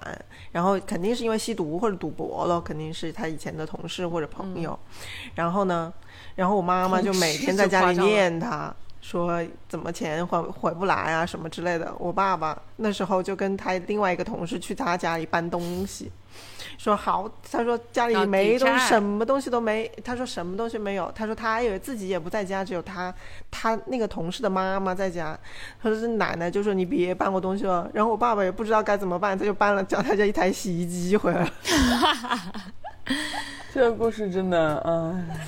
[0.53, 4.79] 然后肯定是因为吸毒或者赌博了，肯定是他以前的同事或者朋友。
[5.35, 5.93] 然后呢，
[6.35, 8.75] 然后我妈妈就每天 在家里念他。
[9.05, 9.39] 说
[9.69, 16.11] 怎么钱还回不来啊什么之类的，我爸爸那时候就跟他另外一个同事去他家里搬东西，
[16.79, 23.15] 说好，他说家里没东债什么东西都没，他说什么东西没有，他说他还以为自己也不在家，只有他
[23.51, 25.39] 他那个同事的妈妈在家，
[25.83, 31.51] 他说这奶奶就说你别搬我东西了，然后我爸爸也不知道该怎么办，他就搬了叫他家一台洗衣机回来了。
[33.75, 35.47] 这个故事真的，嗯，哎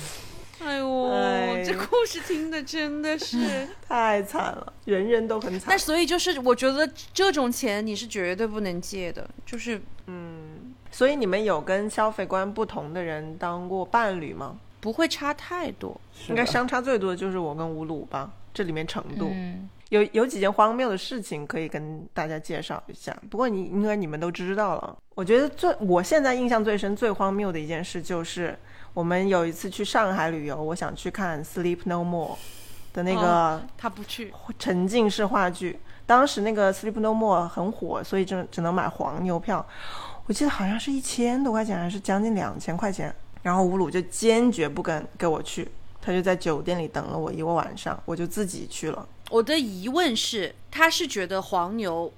[0.77, 3.37] 呦，哎这故事听的真的是。
[3.87, 5.77] 太惨了，人人都很惨那。
[5.77, 14.57] 所以就是，我觉得这种钱你是绝对不能借的，就是嗯所以你们有跟消费观不同的人当过伴侣吗？
[14.79, 15.99] 不会差太多。
[16.29, 19.29] 应该相差最多的就是我跟吴鲁吧，这里面程度。
[19.31, 24.97] 嗯，有有几件荒谬的事情可以跟大家介绍一下，不过你应该你们都知道了。
[25.15, 28.57] 我觉得最我现在印象最深、最荒谬的一件事就是，
[28.97, 32.31] 我们有一次去上海旅游，我想去看《Sleep No More》
[32.93, 35.79] 的那个哦他不去，沉浸式话剧。
[36.07, 39.63] 当时那个《Sleep No More》很火，所以只只能买黄牛票。
[40.25, 43.13] 我记得好像是一千多块钱，还是将近两千块钱。
[43.43, 45.69] 然后吴鲁就坚决不跟跟我去，
[46.01, 49.07] 他就在酒店里等了我一个晚上，我就自己去了。
[49.29, 52.11] 我的疑问是，他是觉得黄牛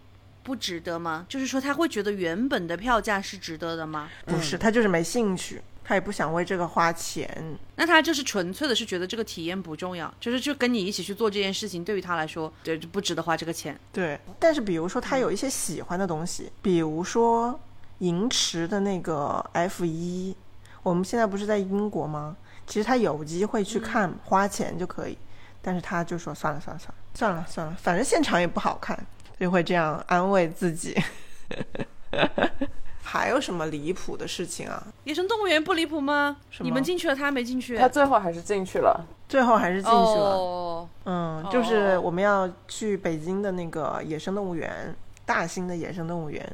[0.44, 1.26] 不值得吗？
[1.28, 4.10] 就是说他会觉得原本的票价是值得的吗？
[4.26, 7.28] 不是，他就是没兴趣，他也不想为这个花钱。
[7.76, 13.76] 那他就是纯粹的是觉得这个体验不重要，就是就跟你一起去做这件事情，对于他来说，对就不值得花这个钱。
[13.92, 17.60] 对，但是比如说他有一些喜欢的东西，比如说
[17.98, 20.36] 银池的那个 F 一，
[20.84, 22.38] 我们现在不是在英国吗？
[22.68, 25.18] 其实他有机会去看，花钱就可以，
[25.60, 28.96] 但是他就说算了算了算了算了算了，反正现场也不好看，
[29.40, 30.96] 就会这样安慰自己。
[33.12, 34.86] 还有什么离谱的事情啊？
[35.04, 36.38] 野生动物园不离谱吗？
[36.60, 37.76] 你们进去了，他没进去。
[37.76, 39.04] 他最后还是进去了。
[39.28, 40.36] 最后还是进去了。
[40.36, 44.96] 哦，嗯，就是我们要去北京的那个野生动物园，
[45.26, 46.48] 大兴的野生动物园。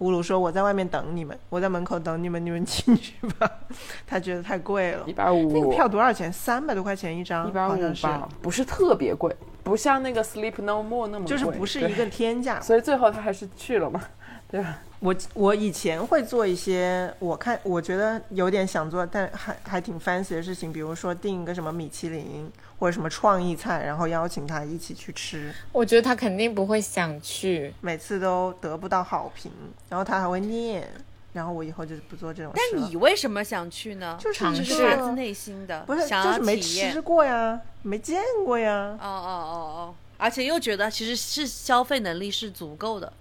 [0.00, 3.50] 乌鲁说：“我在外面等你们，我在门口等你们，你们进去吧。
[4.06, 5.14] ”他觉得太贵了一。
[5.14, 6.30] 百五，那个票多少钱？
[6.30, 12.60] 三百多块钱一张，一百五好像是，吧，不是特别贵，不像那个 Sleep No More 那么贵，就是不是一个，天价。
[12.60, 14.02] 所以最后他还是去了嘛，
[14.50, 14.78] 对吧？
[15.02, 25.52] 我我以前会做一些，我看我觉得有点想做，但还还挺 fancy 的事情，比如说订一个什么米其林或者什么创意菜，然后邀请他一起去吃。
[25.72, 27.74] 我觉得他肯定不会想去。
[27.80, 29.50] 每次都得不到好评，
[29.88, 30.88] 然后他还会念，
[31.32, 32.78] 然后我以后就是不做这种事了。
[32.80, 34.16] 但你为什么想去呢？
[34.20, 39.02] 就是尝试是发自内心的，不是想要就是没吃过呀，没见过呀哦。
[39.02, 43.12] 哦哦哦，而且又觉得其实是消费能力是足够的，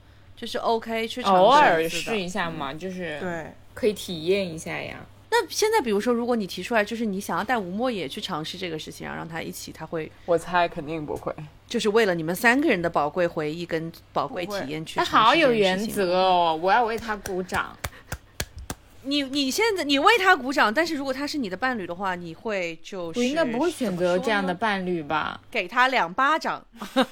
[0.42, 4.96] 就是 OK 去尝试偶尔试一下嘛，就是对，可以体验一下呀。
[5.30, 11.32] 那现在比如说，如果你提出来，就是你想要带吴莫也去尝试这个事情，然后让他一起，他会我猜肯定不会。
[11.68, 17.78] 就是为了你们三个人的宝贵回忆跟宝贵体验去他好有原则哦，我要为他鼓掌。
[19.04, 25.40] 你你现在你为他鼓掌，但是如果他是你的伴侣的话，你会就是我应该不会选择这样的伴侣吧？
[25.50, 26.64] 给他两巴掌，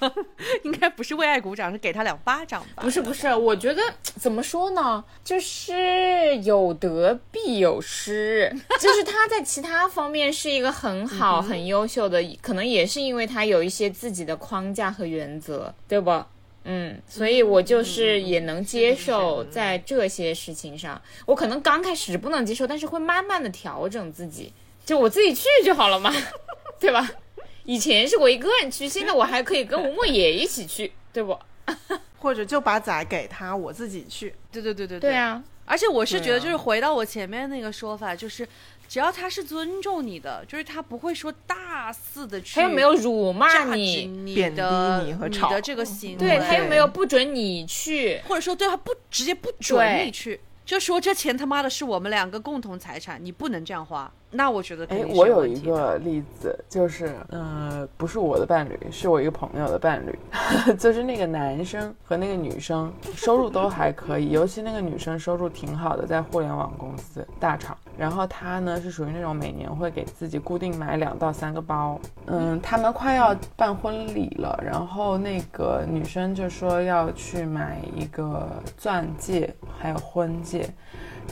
[0.64, 2.84] 应该不是为爱鼓掌，是给他两巴掌吧？
[2.84, 16.24] 不是不是，我觉得怎么说呢，就是有得必有失，就是他在其他方面是一个很好、很优秀的，可能也是因为他有一些自己的框架和原则，对不？
[16.72, 24.54] 嗯，所以我就是也能接受在这些事情上，我可能刚开始不能接受，但是会慢慢的调整自己，
[24.86, 26.14] 就我自己去就好了嘛，
[26.80, 27.10] 对吧？
[27.66, 31.36] 以前是我一个人去，现在我还可以跟吴莫也一起去，对不？
[32.20, 34.36] 或者就把仔给他，我自己去。
[34.52, 35.16] 对对对对对。
[35.16, 38.48] 啊，而且我是觉得，就是回到我前面那个说法，就是
[38.90, 54.12] 只要他是尊重你的，就是他不会说大肆的去他又没有辱骂你，你贬低的你和吵的这个行为，对他又没有不准你去，或者说对他不直接不准你去，就说这钱他妈的是我们两个共同财产，你不能这样花。
[54.32, 60.18] 那我觉得肯哎，我有一个例子，就是呃，不是我的伴侣，是我一个朋友的伴侣，
[60.78, 67.76] 就是那个男生和那个女生收入都还可以，尤其那个女生收入挺好的，在互联网公司大厂。
[67.98, 72.00] 然后她呢是属于那种每年会给自己固定买两到三个包。
[72.28, 80.70] 嗯，他们快要办婚礼了，然后那个女生就说要去买一个钻戒，还有婚戒。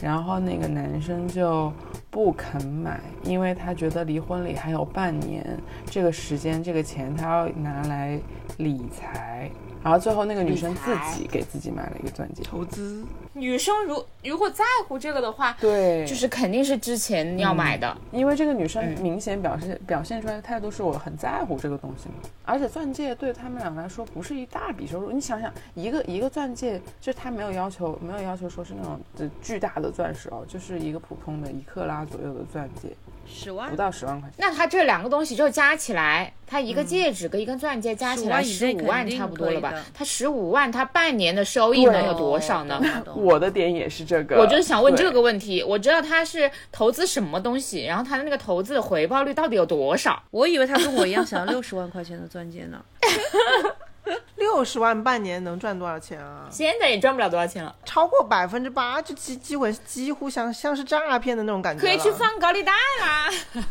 [0.00, 1.72] 然后那个男生就
[2.10, 5.44] 不肯买，因为他觉得离婚礼还有半年，
[5.86, 8.18] 这个时间这个钱他要拿来
[8.56, 9.50] 理财。
[9.82, 12.42] 然后最后那个女生自己给自己买了一个钻戒。
[12.42, 13.04] 投资
[13.38, 17.96] 女生如如果在乎这个的话，对，就是肯定是之前要买的。
[18.12, 22.14] 因为这个女生嗯明显表示、表现出来的态度是我很在乎这个东西嘛，
[22.44, 25.10] 而且钻戒对他们俩来说不是一大笔收入。
[25.12, 32.88] 你想想，一个一个钻戒，就是他没有要求，没有要求说是那种呃巨大的钻石哦，就是一个普通的一克拉左右的钻戒，
[33.26, 34.36] 十万不到十万块钱。
[34.38, 39.72] 那他这两个东西就加起来，他一个戒指跟一个钻戒加起来15十五万差不多了吧？
[39.94, 42.80] 他十五万，他半年的收益能有多少呢？
[43.16, 50.22] 我的点也是这个，我就是想问这个问题，我知道他是投资什么东西，然后他的那个投资的回报率到底有多少？
[50.30, 52.80] 我以为他跟我一样想要六十万块钱的钻戒呢。
[54.36, 56.46] 六十万半年能赚多少钱啊？
[56.50, 61.80] 现在也赚不了多少钱了，超过百分之八，就几几乎几乎像像是诈骗的那种感觉。
[61.80, 63.28] 可以去放高利贷啦。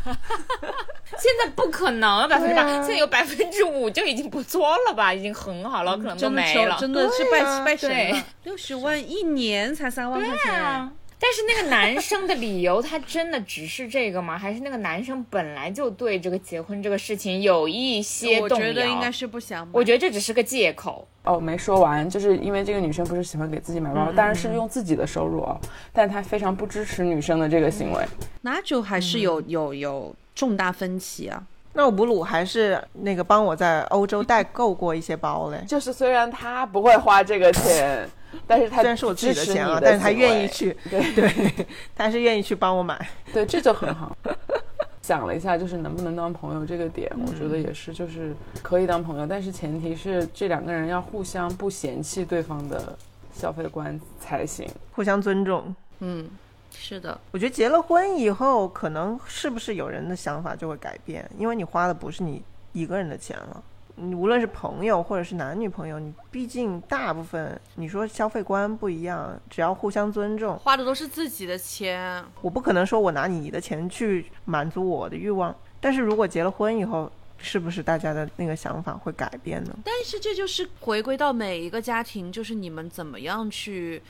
[1.18, 6.74] 现在不可能百分之八，现在有百分之五就已经不错了吧，已经很好了，可能都真的没了。
[6.74, 10.90] 求真的是拜、拜神了，六十万一年才三万块钱。
[11.20, 14.38] 但是那个男生的理由，他真的只是这个吗？
[14.38, 18.66] 还是那个男生本来就对这个结婚这个事情有一些我动摇？
[18.66, 19.68] 觉得应该是不想。
[19.72, 21.06] 我觉得这只是个借口。
[21.24, 25.60] 哦，没说完，就是因为这个女生不是喜欢给自己买包，当然是用自己的收入哦，
[25.92, 28.02] 但她非常不支持女生的这个行为。
[28.42, 31.42] 那就还是嗯有、有有重大分歧啊。
[31.74, 35.62] 那我布鲁还是那个帮我在欧洲代购过一些包嘞。
[35.68, 38.08] 就是虽然他不会花这个钱，
[38.46, 43.08] 但是他虽然是我自己的钱啊，但是他愿意去，对 对，他是愿意去帮我买。
[43.32, 44.16] 对，这就很好。
[45.02, 52.94] 想了一下，就是能不能当朋友这个点，我觉得也是，就是可以当朋友，但是前提是这两个人要互相不嫌弃对方的
[53.32, 54.68] 消费观才行。
[54.92, 55.74] 互相尊重。
[56.00, 56.28] 嗯，
[56.74, 63.62] 是的，我觉得结了婚以后，可能是不是有人的想法就会改变，因为你花的不是你一个人的钱了。
[64.00, 72.24] 你无论是朋友或者是男女朋友，你毕竟大部分你说消费观不一样，只要互相尊重，花的都是自己的钱。
[72.40, 75.54] 我不可能说我拿你的钱去满足我的欲望。
[75.80, 79.76] 但是如果结了婚以后，是不是大家的那个想法会改变呢？
[79.84, 84.02] 但是这就是回归到每一个家庭，就是你们怎么样去，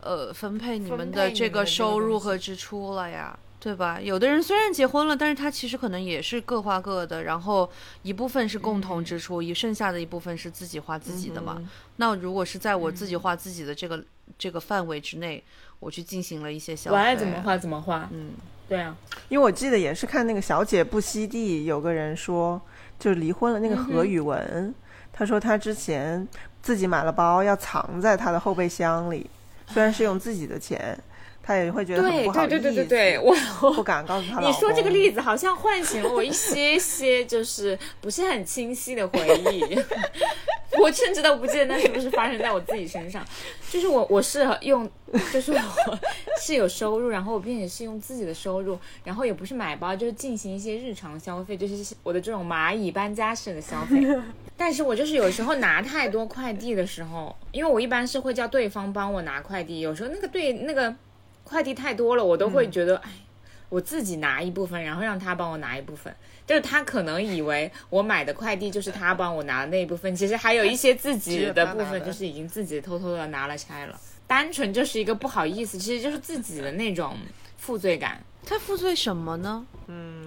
[0.00, 3.98] 呃，分配你们的这个配你们的这个收入和支出了呀，对吧？
[3.98, 7.70] 有的人虽然结婚了，但是他其实可能也是各花各的，然后
[8.02, 11.58] 一部分是共同支出，一剩下的一部分是自己花自己的嘛。
[11.96, 14.04] 那如果是在我自己花自己的这个、
[14.38, 15.42] 这个范围之内，
[15.80, 18.06] 我去进行了一些消费，我爱怎么花怎么花。
[18.12, 18.32] 嗯，
[18.68, 18.94] 对啊，
[19.30, 22.60] 因为我记得也是看那个《小姐不吸地》，有个人说，
[22.98, 24.74] 就是离婚了那个何宇文，
[25.10, 26.28] 他说他之前
[26.60, 29.30] 自己买了包要藏在他的后备箱里，
[29.68, 30.98] 虽然是用自己的钱，
[31.44, 34.40] 他也会觉得很对对对对对对，我不敢告诉他。
[34.40, 39.20] 你说这个例子好像唤醒了我一些些，就是不是很清晰的回
[39.52, 39.62] 忆。
[40.80, 43.24] 我甚至都不记得那是不是发生在我自己身上。
[43.70, 44.90] 就是我我是用，
[45.32, 45.98] 就是我
[46.40, 54.04] 是有收入，然后我并且是用自己的收入，然后也不是买包，就是进行一些日常消费，就是我的这种蚂蚁搬家式的消费。
[54.56, 60.94] 但是我就是有时候拿太多快递的时候，因为我一般是会叫对方帮我拿快递，有时候那个对那个
[61.54, 63.10] 快递太多了，我都会觉得，哎，
[63.68, 66.12] 我自己拿一部分，然后让他帮我拿一部分。
[66.44, 73.96] 就是他可能以为我买的快递就是他帮我拿的那一部分，其实还有一些自己的部分，就是已经自己偷偷的拿了拆了，
[74.26, 77.16] 单纯就是一个不好意思，其实就是自己的那种
[77.56, 78.20] 负罪感。
[78.44, 79.64] 他负罪什么呢？
[79.86, 80.24] 嗯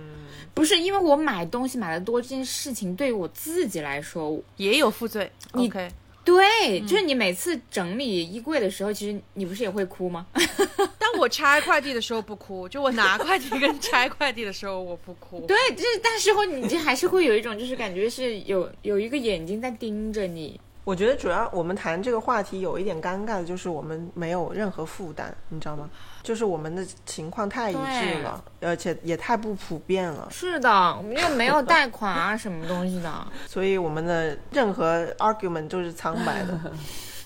[0.53, 5.29] 不是因为我买东西买的多这件事情，对于我自己来说，也有负罪。
[5.53, 5.91] 你 OK，
[6.27, 10.27] 对，就是你每次整理衣柜的时候，其实你不是也会哭吗？
[10.99, 15.45] 但我拆快递的时候不哭，就我拿快递跟拆快递的时候我不哭。
[15.47, 20.59] 对，就是但时候你这还是会有一种就是感觉是有有一个眼睛在盯着你。
[20.87, 25.89] 我觉得主要我们谈这个话题有一点尴尬的就是我们没有任何负担，你知道吗？
[26.23, 33.11] 就是我们的情况太一致了，而且也太不普遍了，是的，我们又没有贷款啊什么东西的，
[33.45, 36.57] 所以我们的任何 argument 都是苍白的。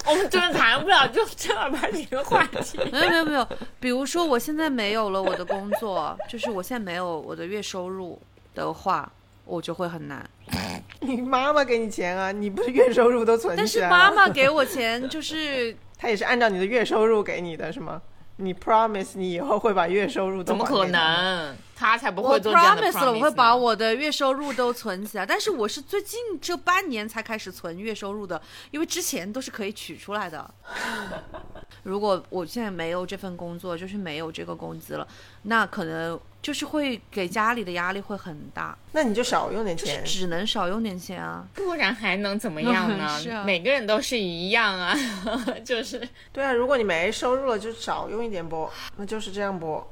[0.08, 2.80] 我们真的谈不了就正儿八经的话题。
[2.92, 3.48] 没有没有没有，
[3.80, 8.20] 比如说我现在没有了我的工作，就是我现在没有我的月收入
[8.56, 9.12] 的话，
[9.52, 10.28] 我就会很难。
[11.02, 18.02] 你妈妈给你钱啊，你不是月收入都存但是起来了妈妈给我钱，就是 她也是按照你的月收入给你的是吗？
[18.38, 20.86] 你 promise 你以后会把月收入都怎么可？
[20.88, 21.56] 能？
[21.76, 25.26] 他才不会做这样的 promise 了，我会把我的月收入都存起来。
[25.26, 28.42] 但是我是最近这半年才开始存月收入的，
[28.72, 30.54] 因为之前都是可以取出来的。
[31.84, 35.08] 如果我现在没有这份工作，就是没有这个工资了，
[35.44, 40.04] 那可能就是会给家里的压力会很大，那你就少用点就是钱。
[40.04, 41.46] 只能少用点钱啊。
[41.54, 43.20] 不然还能怎么样呢？
[43.20, 44.96] 是 啊每个人都是一样啊，
[45.66, 49.84] 就是对啊，如果你没收入了，就少用一点不，那就是这样不。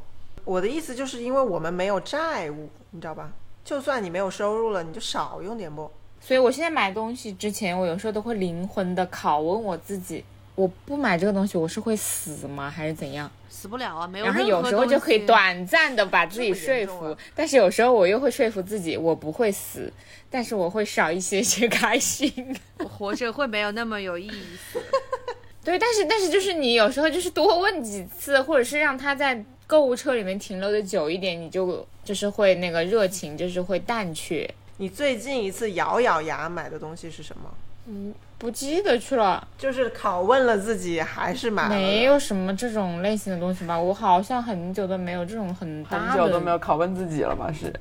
[0.45, 3.31] 我的意思就是因为我们没有债务，你知道吧？
[3.65, 5.91] 就算你没有收入了，你就少用点不。
[6.21, 10.23] 所以我现在买东西之前，我有时候都会灵魂的拷问我自己：
[10.59, 12.69] 我不买这个东西，我是会死吗？
[12.69, 13.31] 还是怎样？
[13.49, 19.89] 死不了啊，没有然后有时候就可以短暂的把自己说服但是有时候我又会说服自己，我不会死，
[20.29, 22.53] 但是我会少一些些开心。
[22.77, 24.81] 活着会没有那么有意思。
[25.63, 34.49] 对，但是但是就是你有时候就是多问几次，或者是让他在购物车里面停留的久一点，你就就是会那个热情就是会淡去。
[34.75, 38.13] 你最近一次咬咬牙买的东西是什么？
[38.39, 43.77] 不记得去了，就是拷问了自己，还是买没有什么这种类型的东西吧？
[43.77, 47.51] 我好像很久都没有这种很大的，很久都没有拷问自己了吧？
[47.51, 47.71] 是，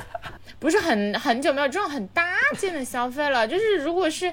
[0.58, 2.24] 不是很很久没有这种很大
[2.56, 3.46] 件的消费了。
[3.46, 4.32] 就是如果是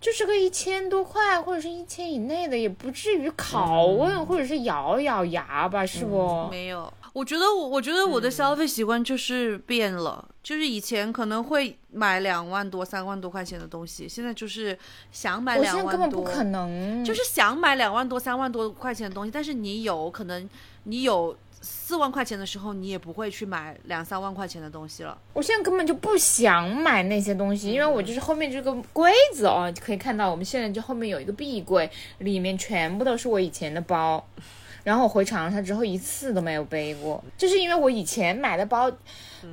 [0.00, 5.84] 就是个一千多块或者是一千以内的，也不至于拷问、或者是咬咬牙吧？
[5.84, 6.48] 是不？
[6.50, 14.78] 没有，我觉得我我觉得我的消费习惯就是变了，就是以前可能会买两万多、三万多块钱的东西，现在就是
[15.10, 20.46] 想买两万多，根本不可能，就是想买两万多、三万多块钱的东西，但是你有可能
[20.84, 25.16] 你有四万块钱的时候，你也不会去买两三万块钱的东西了。
[25.32, 34.22] 我现在根本就不想买那些东西，因为我就是后面这个柜子哦，可以看到我们现在就后面有一个壁柜，里面全部都是我以前的包。
[34.86, 38.88] 然后我回长沙之后一次都没有背过，就是因为我以前买的包，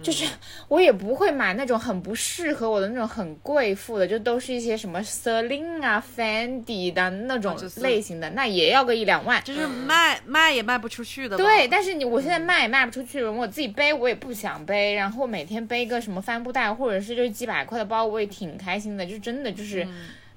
[0.04, 0.28] 就是
[0.68, 9.42] 我也不会买那种很不适合我的那种很贵妇的，就都是一些什么 Celine 啊、Fendi 的那种类型的，那也要个一两万。
[9.44, 11.36] 就是卖卖也卖不出去的。
[11.36, 19.88] 对，但是你我现在卖也卖不出去，我自己背我也不想背，然后每天背个什么帆布袋或者是就是几百块的包，我也挺开心的，就真的就是，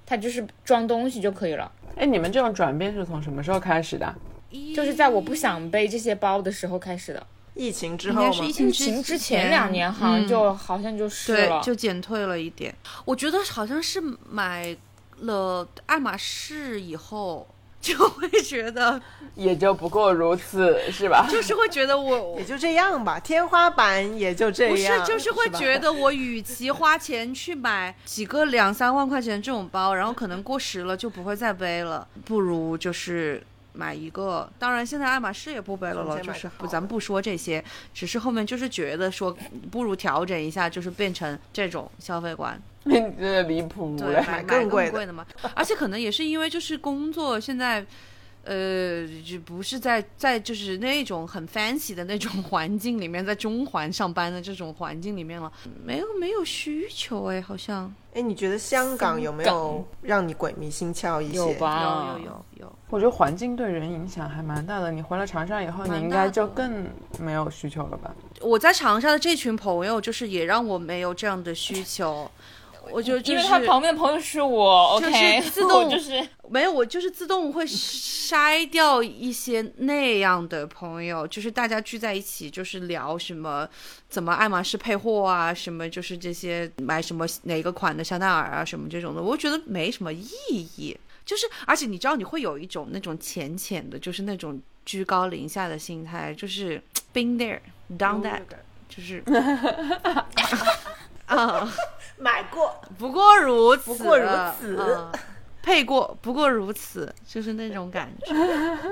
[0.07, 1.70] 它就是装东西就可以了。
[1.97, 4.14] 哎，你们这种转变是从什么时候开始的？
[4.74, 12.74] 就是在我不想背这些包的时候开始的，疫情之后是疫情之前两年好像就、好像就是了，，对就减退了一点。
[13.04, 14.76] 我觉得好像是买
[15.20, 17.48] 了爱马仕以后，
[17.80, 19.00] 就会觉得，
[19.34, 21.26] 也就不过如此，是吧？
[21.30, 33.42] 就是会觉得我 也就这样吧，天花板也就这样不是。，就是会觉得我与其花钱去买几个两三万块钱这种包，然后可能过时了就不会再背了，不如就是。
[33.77, 37.62] 买一个，当然现在爱马仕也不背了了，就是不，咱们不说这些，
[37.93, 39.37] 只是后面就是觉得说，
[39.70, 44.22] 不如调整一下，就是变成这种消费观， 你真的离谱对，了。
[44.22, 45.27] 买买更贵的贵的嘛。
[45.55, 47.85] 而且可能也是因为就是工作现在，
[48.47, 55.53] 呃，就不是在在就是那种很 fancy 的那种环境里面，在中环上班的这种环境里面了，
[55.84, 61.36] 没有没有需求哎，好像哎，你觉得香港有没有让你鬼迷心窍一些？
[61.36, 62.14] 有吧？
[62.14, 62.72] 有有有有。
[62.88, 64.92] 我觉得环境对人影响还蛮大的。
[64.92, 66.86] 你回了长沙以后，你应该就更
[67.18, 68.14] 没有需求了吧？
[68.40, 72.30] 我在长沙的这群朋友，就是也让我没有这样的需求。
[72.93, 83.68] 我就就因为他旁边朋友是我就是，OK，自 动就是没有，我就是自动会筛掉一些那样的朋友，就是大家聚在一起，就是聊什么
[84.09, 90.28] 怎么爱马仕配货啊，什么就是这些买什么哪个款的香奈儿啊，什么这种的，我觉得没什么意
[90.76, 90.97] 义。
[91.24, 96.80] 就是而且你知道，你会有一种那种浅浅的，就是那种居高临下的心态，就是
[97.12, 97.59] been there
[97.99, 98.43] done that，
[98.89, 99.20] 就是
[101.27, 101.72] 啊。
[102.18, 104.27] 买过，不过如此，不过如
[104.59, 105.12] 此，嗯、
[105.62, 108.33] 配过，不过如此，就是那种感觉。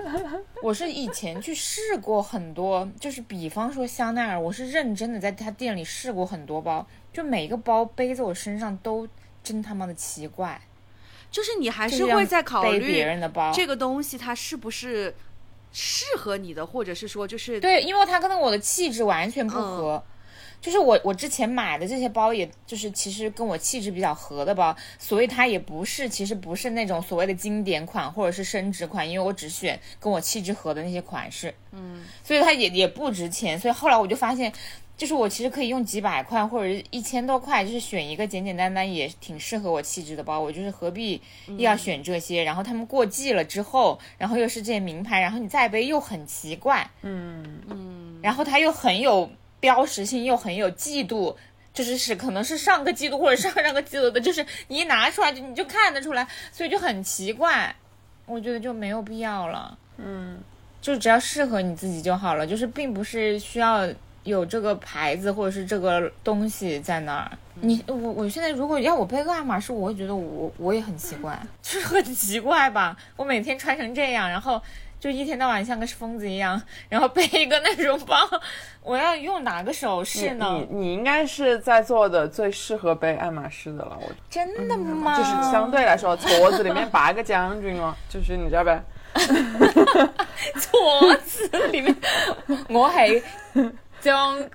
[0.62, 9.08] 我是以前去试过很多，就是比方说香奈儿，我是认真的在他店里试过很多包，就每个包背在我身上都
[9.42, 10.60] 真他妈的奇怪。
[11.30, 15.14] 就是你还是会在考虑别人的包，这个东西它是不是
[15.72, 20.04] 适合你的，或者是说就是对，因为它跟我的气质完全不合。
[20.64, 33.60] 就是我我之前买的这些包，也就是其实跟我气质比较合的包，所以它也不是其实不是那种所谓的经典款或者是升值款，因为我只选跟我气质合的那些款式，嗯，所以它也也不值钱。
[33.60, 34.50] 所以后来我就发现，
[34.96, 41.20] 就是我其实可以用几百块或者一千多块，就是选一个简简单单也挺适合我气质的包，我就是何必
[41.58, 42.42] 要选这些？
[42.42, 49.30] 然后他们过季了之后，然后又是这些名牌，然后你再背又很奇怪，嗯嗯，然后它又很有。
[49.64, 51.34] 标识性又很有季度，
[51.72, 57.74] 就是是可能是上个季度或者上上个季度的，就是你一拿出来就你就看得出来，所以就很奇怪，
[58.26, 59.78] 我觉得就没有必要了。
[59.96, 60.38] 嗯，
[60.82, 63.88] 就只要适合你自己就好了，就是并不是需要
[64.24, 67.30] 有这个牌子或者是这个东西在那儿。
[67.54, 72.94] 你我我现在如果要我背个爱马仕，我会觉得我我也很奇怪， 就是很奇怪吧？
[73.16, 74.60] 我每天穿成这样，然后。
[75.04, 78.16] 就一天到晚像个疯子一样，然后背一个那种包，
[78.82, 80.46] 我要用哪个手势呢？
[80.70, 85.14] 你你应该是在座的最适合背爱马仕的了，我真的吗？
[85.14, 88.82] 就是相对来说，矬子里面拔个将军哦，就是你知道呗？
[90.56, 91.94] 矬子里面，
[92.70, 93.22] 我系
[94.00, 94.48] 将军。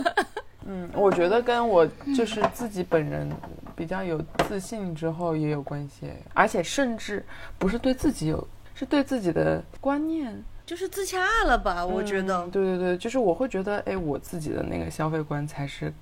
[0.64, 1.86] 嗯，我觉得跟我
[2.16, 3.30] 就是自己本人
[3.76, 7.22] 比较有自信之后也有关系，而且甚至
[7.58, 8.48] 不是对自己有。
[8.82, 11.86] 是对自己的观念，就是自洽了吧？
[11.86, 15.94] 我觉得，对对对，就是我会觉得，哎，我自己的那个消费观才是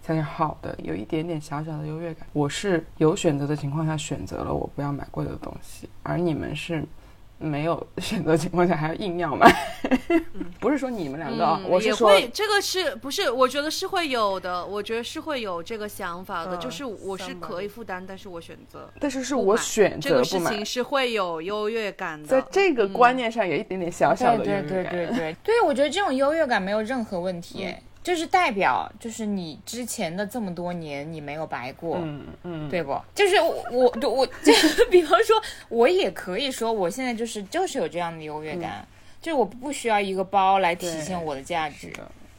[0.00, 2.24] 才是好的，有一点点小小的优越感。
[2.32, 6.84] 我是有选择的情况下选择了我不要买贵的东西，而你们是。
[7.42, 9.50] 没有选择情况下还要硬要买，
[10.60, 13.30] 不是说你们两个，我是说这个是不是？
[13.30, 24.68] 我觉得是会有的，我觉得是会有这个想法的，就是我是可以负担，但是我选择，但是是我选择这个事情是会有优越感的，在这个观念上有一点点小小的优越感。
[24.68, 25.06] 对对对。
[25.06, 27.74] 对对，对我觉得这种优越感没有任何问题。
[28.02, 32.98] 就是代表，就是你之前的这么多年，你没有白过，嗯嗯，对不？
[33.14, 34.52] 就是我我我，就
[34.90, 35.36] 比方说，
[35.68, 38.86] 我也可以说，我现在就是就是有这样的优越感，
[39.20, 41.92] 就是我不需要一个包来体现我的价值，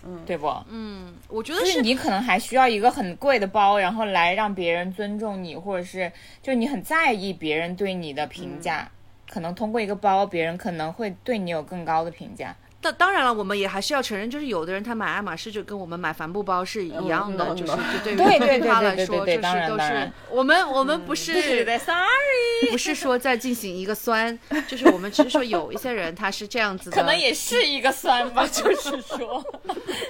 [0.03, 0.51] 嗯，对不？
[0.67, 8.89] 嗯，我觉得是你可能还需要一个很贵的包，然后来让别人尊重你，或者是就你很在意别人对你的评价，
[9.29, 12.55] 可能通过一个包，别人可能会对你有更高的评价。
[12.81, 17.73] 当当然了，我们也还是要承认，就是有的人他买爱马仕就跟我们买帆布包是一样的，就是
[18.03, 21.33] 对对于他来说，就是都是我们我们不是
[21.79, 29.45] ，sorry，不是说在进行一个酸，就是我们只是说有一些人他是这样子的，可能也是一个酸吧， 就是说，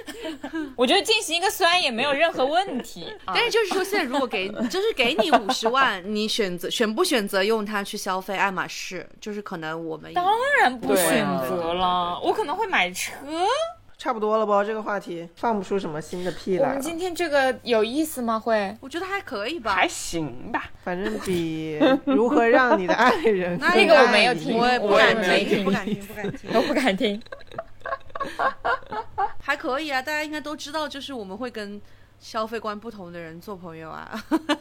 [0.78, 10.26] 我觉得进行一个酸也没有任何问题， 但是就是说现在如果给就是给你五十万，你选择选不选择用它去消费爱马仕，就是可能我们当
[10.62, 12.72] 然不选择了，我可能会。
[12.72, 13.12] 买车，
[13.98, 14.64] 差不多了吧？
[14.64, 16.70] 这个话题放不出什么新的屁来。
[16.70, 18.40] 我们今天这个有意思吗？
[18.40, 18.76] 会？
[18.80, 20.72] 我觉得还可以吧，还行吧。
[20.84, 27.22] 反正比如何让你的爱人 那个我没有听，我也不敢听，不敢听，不敢听，都不敢听。
[29.42, 31.82] 还可以啊，大家应该都知道，就是我们会跟
[32.20, 34.12] 消费观不同的人做朋友啊，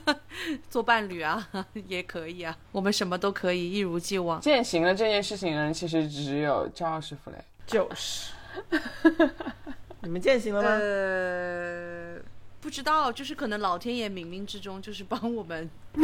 [0.68, 1.48] 做伴侣啊，
[1.86, 2.56] 也可以啊。
[2.72, 4.40] 我们什么都可以，一如既往。
[4.40, 7.36] 践行了这件事情的人，其实只有赵老师傅嘞。
[7.70, 8.32] 就是，
[10.02, 10.68] 你们践行了吗？
[10.70, 12.16] 呃，
[12.60, 15.70] 不知道，就是可能老天爷冥冥之中就是帮我们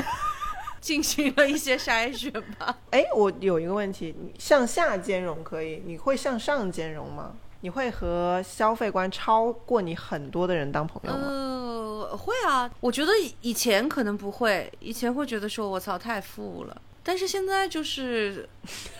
[0.80, 2.78] 进行了一些筛选吧。
[2.90, 7.34] 哎，我有一个问题，你向下兼容可以，你会向上兼容吗？
[7.60, 11.26] 你会和消费观超过你很多的人当朋友吗？
[11.26, 13.10] 呃，会啊，我觉得
[13.40, 18.48] 以前可能不会，以前会觉得说我操太富了，但是现在就是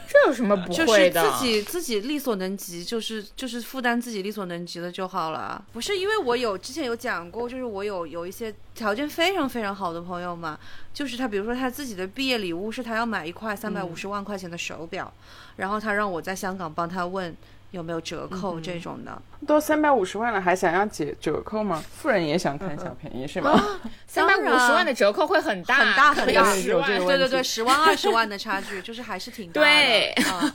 [0.07, 1.39] 这有什么不会的就是？
[1.39, 5.61] 自己自己力所能及，就是就是负担自己力所能及的就好了。
[5.73, 10.57] 不是因为我有之前有讲过，就是我有有一些条件非常非常好的朋友嘛，
[10.95, 15.13] 就是他比如说他自己的毕业礼物是他要买一块三百五十万块钱的手表，
[15.57, 17.37] 然后他让我在香港帮他问
[17.71, 19.21] 有没有折扣这种的。
[19.47, 21.83] 都三百五十万了，还想要解折扣吗？
[21.93, 23.63] 富人也想贪小便宜是吗？
[24.07, 29.67] 三百五十万的折扣会很大，很大很大对对对，十万二十万的差距，就是还是挺大的。
[29.67, 30.55] 对啊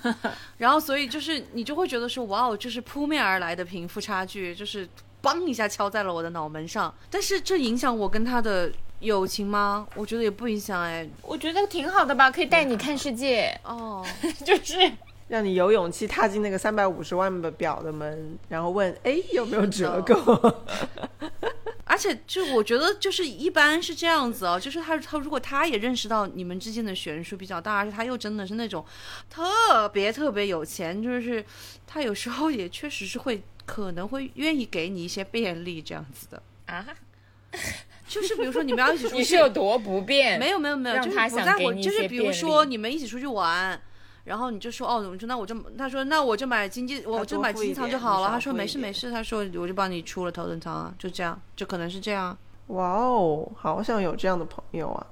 [0.58, 4.88] 然后所以就是你就会觉得说，哇哦，就是扑面而来的贫富差距，就是
[5.22, 6.94] 嘣一下敲在了我的脑门上。
[7.10, 9.88] 但是这影响我跟他的友情吗？
[9.96, 11.08] 我觉得也不影响哎。
[11.22, 14.06] 我觉得挺好的吧，可以带你看世界，哦，
[14.46, 14.92] 就是
[15.32, 20.58] 让你有勇气踏进那个三百五十万的表的门，然后问，哎，有没有折扣？
[21.88, 28.84] 而且就我觉得就是一般是这样子哦，就是他他如果他也认识到你们之间的悬殊比较大，而且他又真的是那种
[29.30, 31.42] 特别特别有钱，就是
[31.88, 36.44] 他有时候也确实是会可能会愿意给你一些便利这样子的。
[36.66, 36.86] 啊，
[38.06, 40.38] 就是比如说你们要一起出去， 你是有多不便？
[40.38, 43.82] 没有没有没有，就是不在乎，就是比如说你们一起出去玩。
[44.24, 48.30] 然后你就说哦，我说那我就他说那我就买经济，我就买经济舱就好了。
[48.30, 52.38] 他说没事没事，他说我就帮你出了头等舱啊，就这样，就可能是这样。
[52.68, 55.08] 哇哦，好想有这样的朋友啊！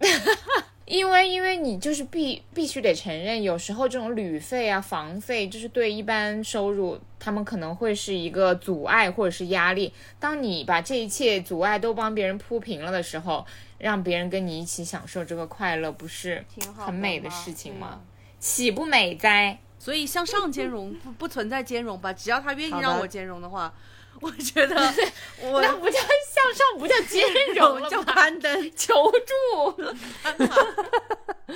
[0.84, 9.92] 因为因为你就是必必须得承认，有时候这种旅费啊、房费，就是对一般收入他们可能会是一个阻碍或者是压力。
[10.18, 13.46] 当你把这一切阻碍都帮别人铺平了的时候，
[13.78, 18.00] 让别人跟你一起享受这个快乐，不是挺好很美的事情对吗？
[18.40, 19.60] 岂不美哉？
[19.78, 22.12] 所以向上兼容不不存在兼容吧？
[22.12, 23.72] 只要他愿意让我兼容的话，
[24.20, 24.76] 我觉得
[25.40, 27.24] 我那不叫向上，不叫兼
[27.54, 28.02] 容了 叫？
[28.02, 28.72] 攀登。
[28.76, 29.94] 求助。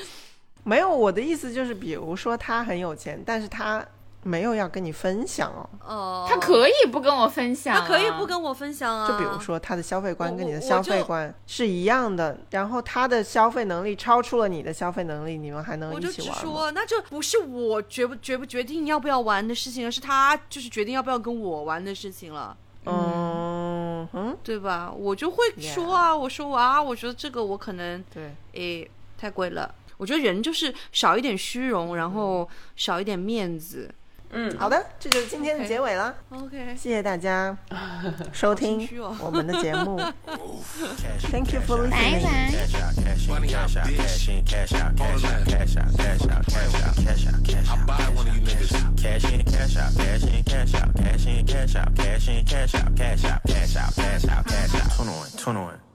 [0.65, 3.85] 没有，我的意思就是，比如说他很有钱，但是他
[4.25, 5.69] 没有要跟你分享哦。
[5.87, 9.07] 哦，他可以不跟我分享、啊，他可以不跟我分享啊。
[9.07, 16.35] 就比如说他的消费观跟你的消费观是一样的，然后他的消费能力超出了你的消费能力，你们还能我就一起玩吗？
[16.35, 22.57] 直说，那就不是我决不决不决定要不要玩的事情，而是他就是决定要不要跟我玩的事情了，
[22.87, 24.93] 嗯哼，对吧？
[24.93, 29.75] 我就会说啊，我说啊，我觉得这个我可能对，诶太贵了。
[29.97, 33.89] 我觉得人就是少一点虚荣，然后少一点面子。
[33.89, 33.95] 嗯，
[34.59, 36.15] 好的，这就是今天的结尾了。
[36.31, 37.57] OK，谢谢大家
[38.33, 38.89] 收听
[39.21, 39.97] 我们的节目
[41.31, 42.95] Thank you for Bye cash out,
[43.87, 44.45] listening.
[55.45, 55.94] bye.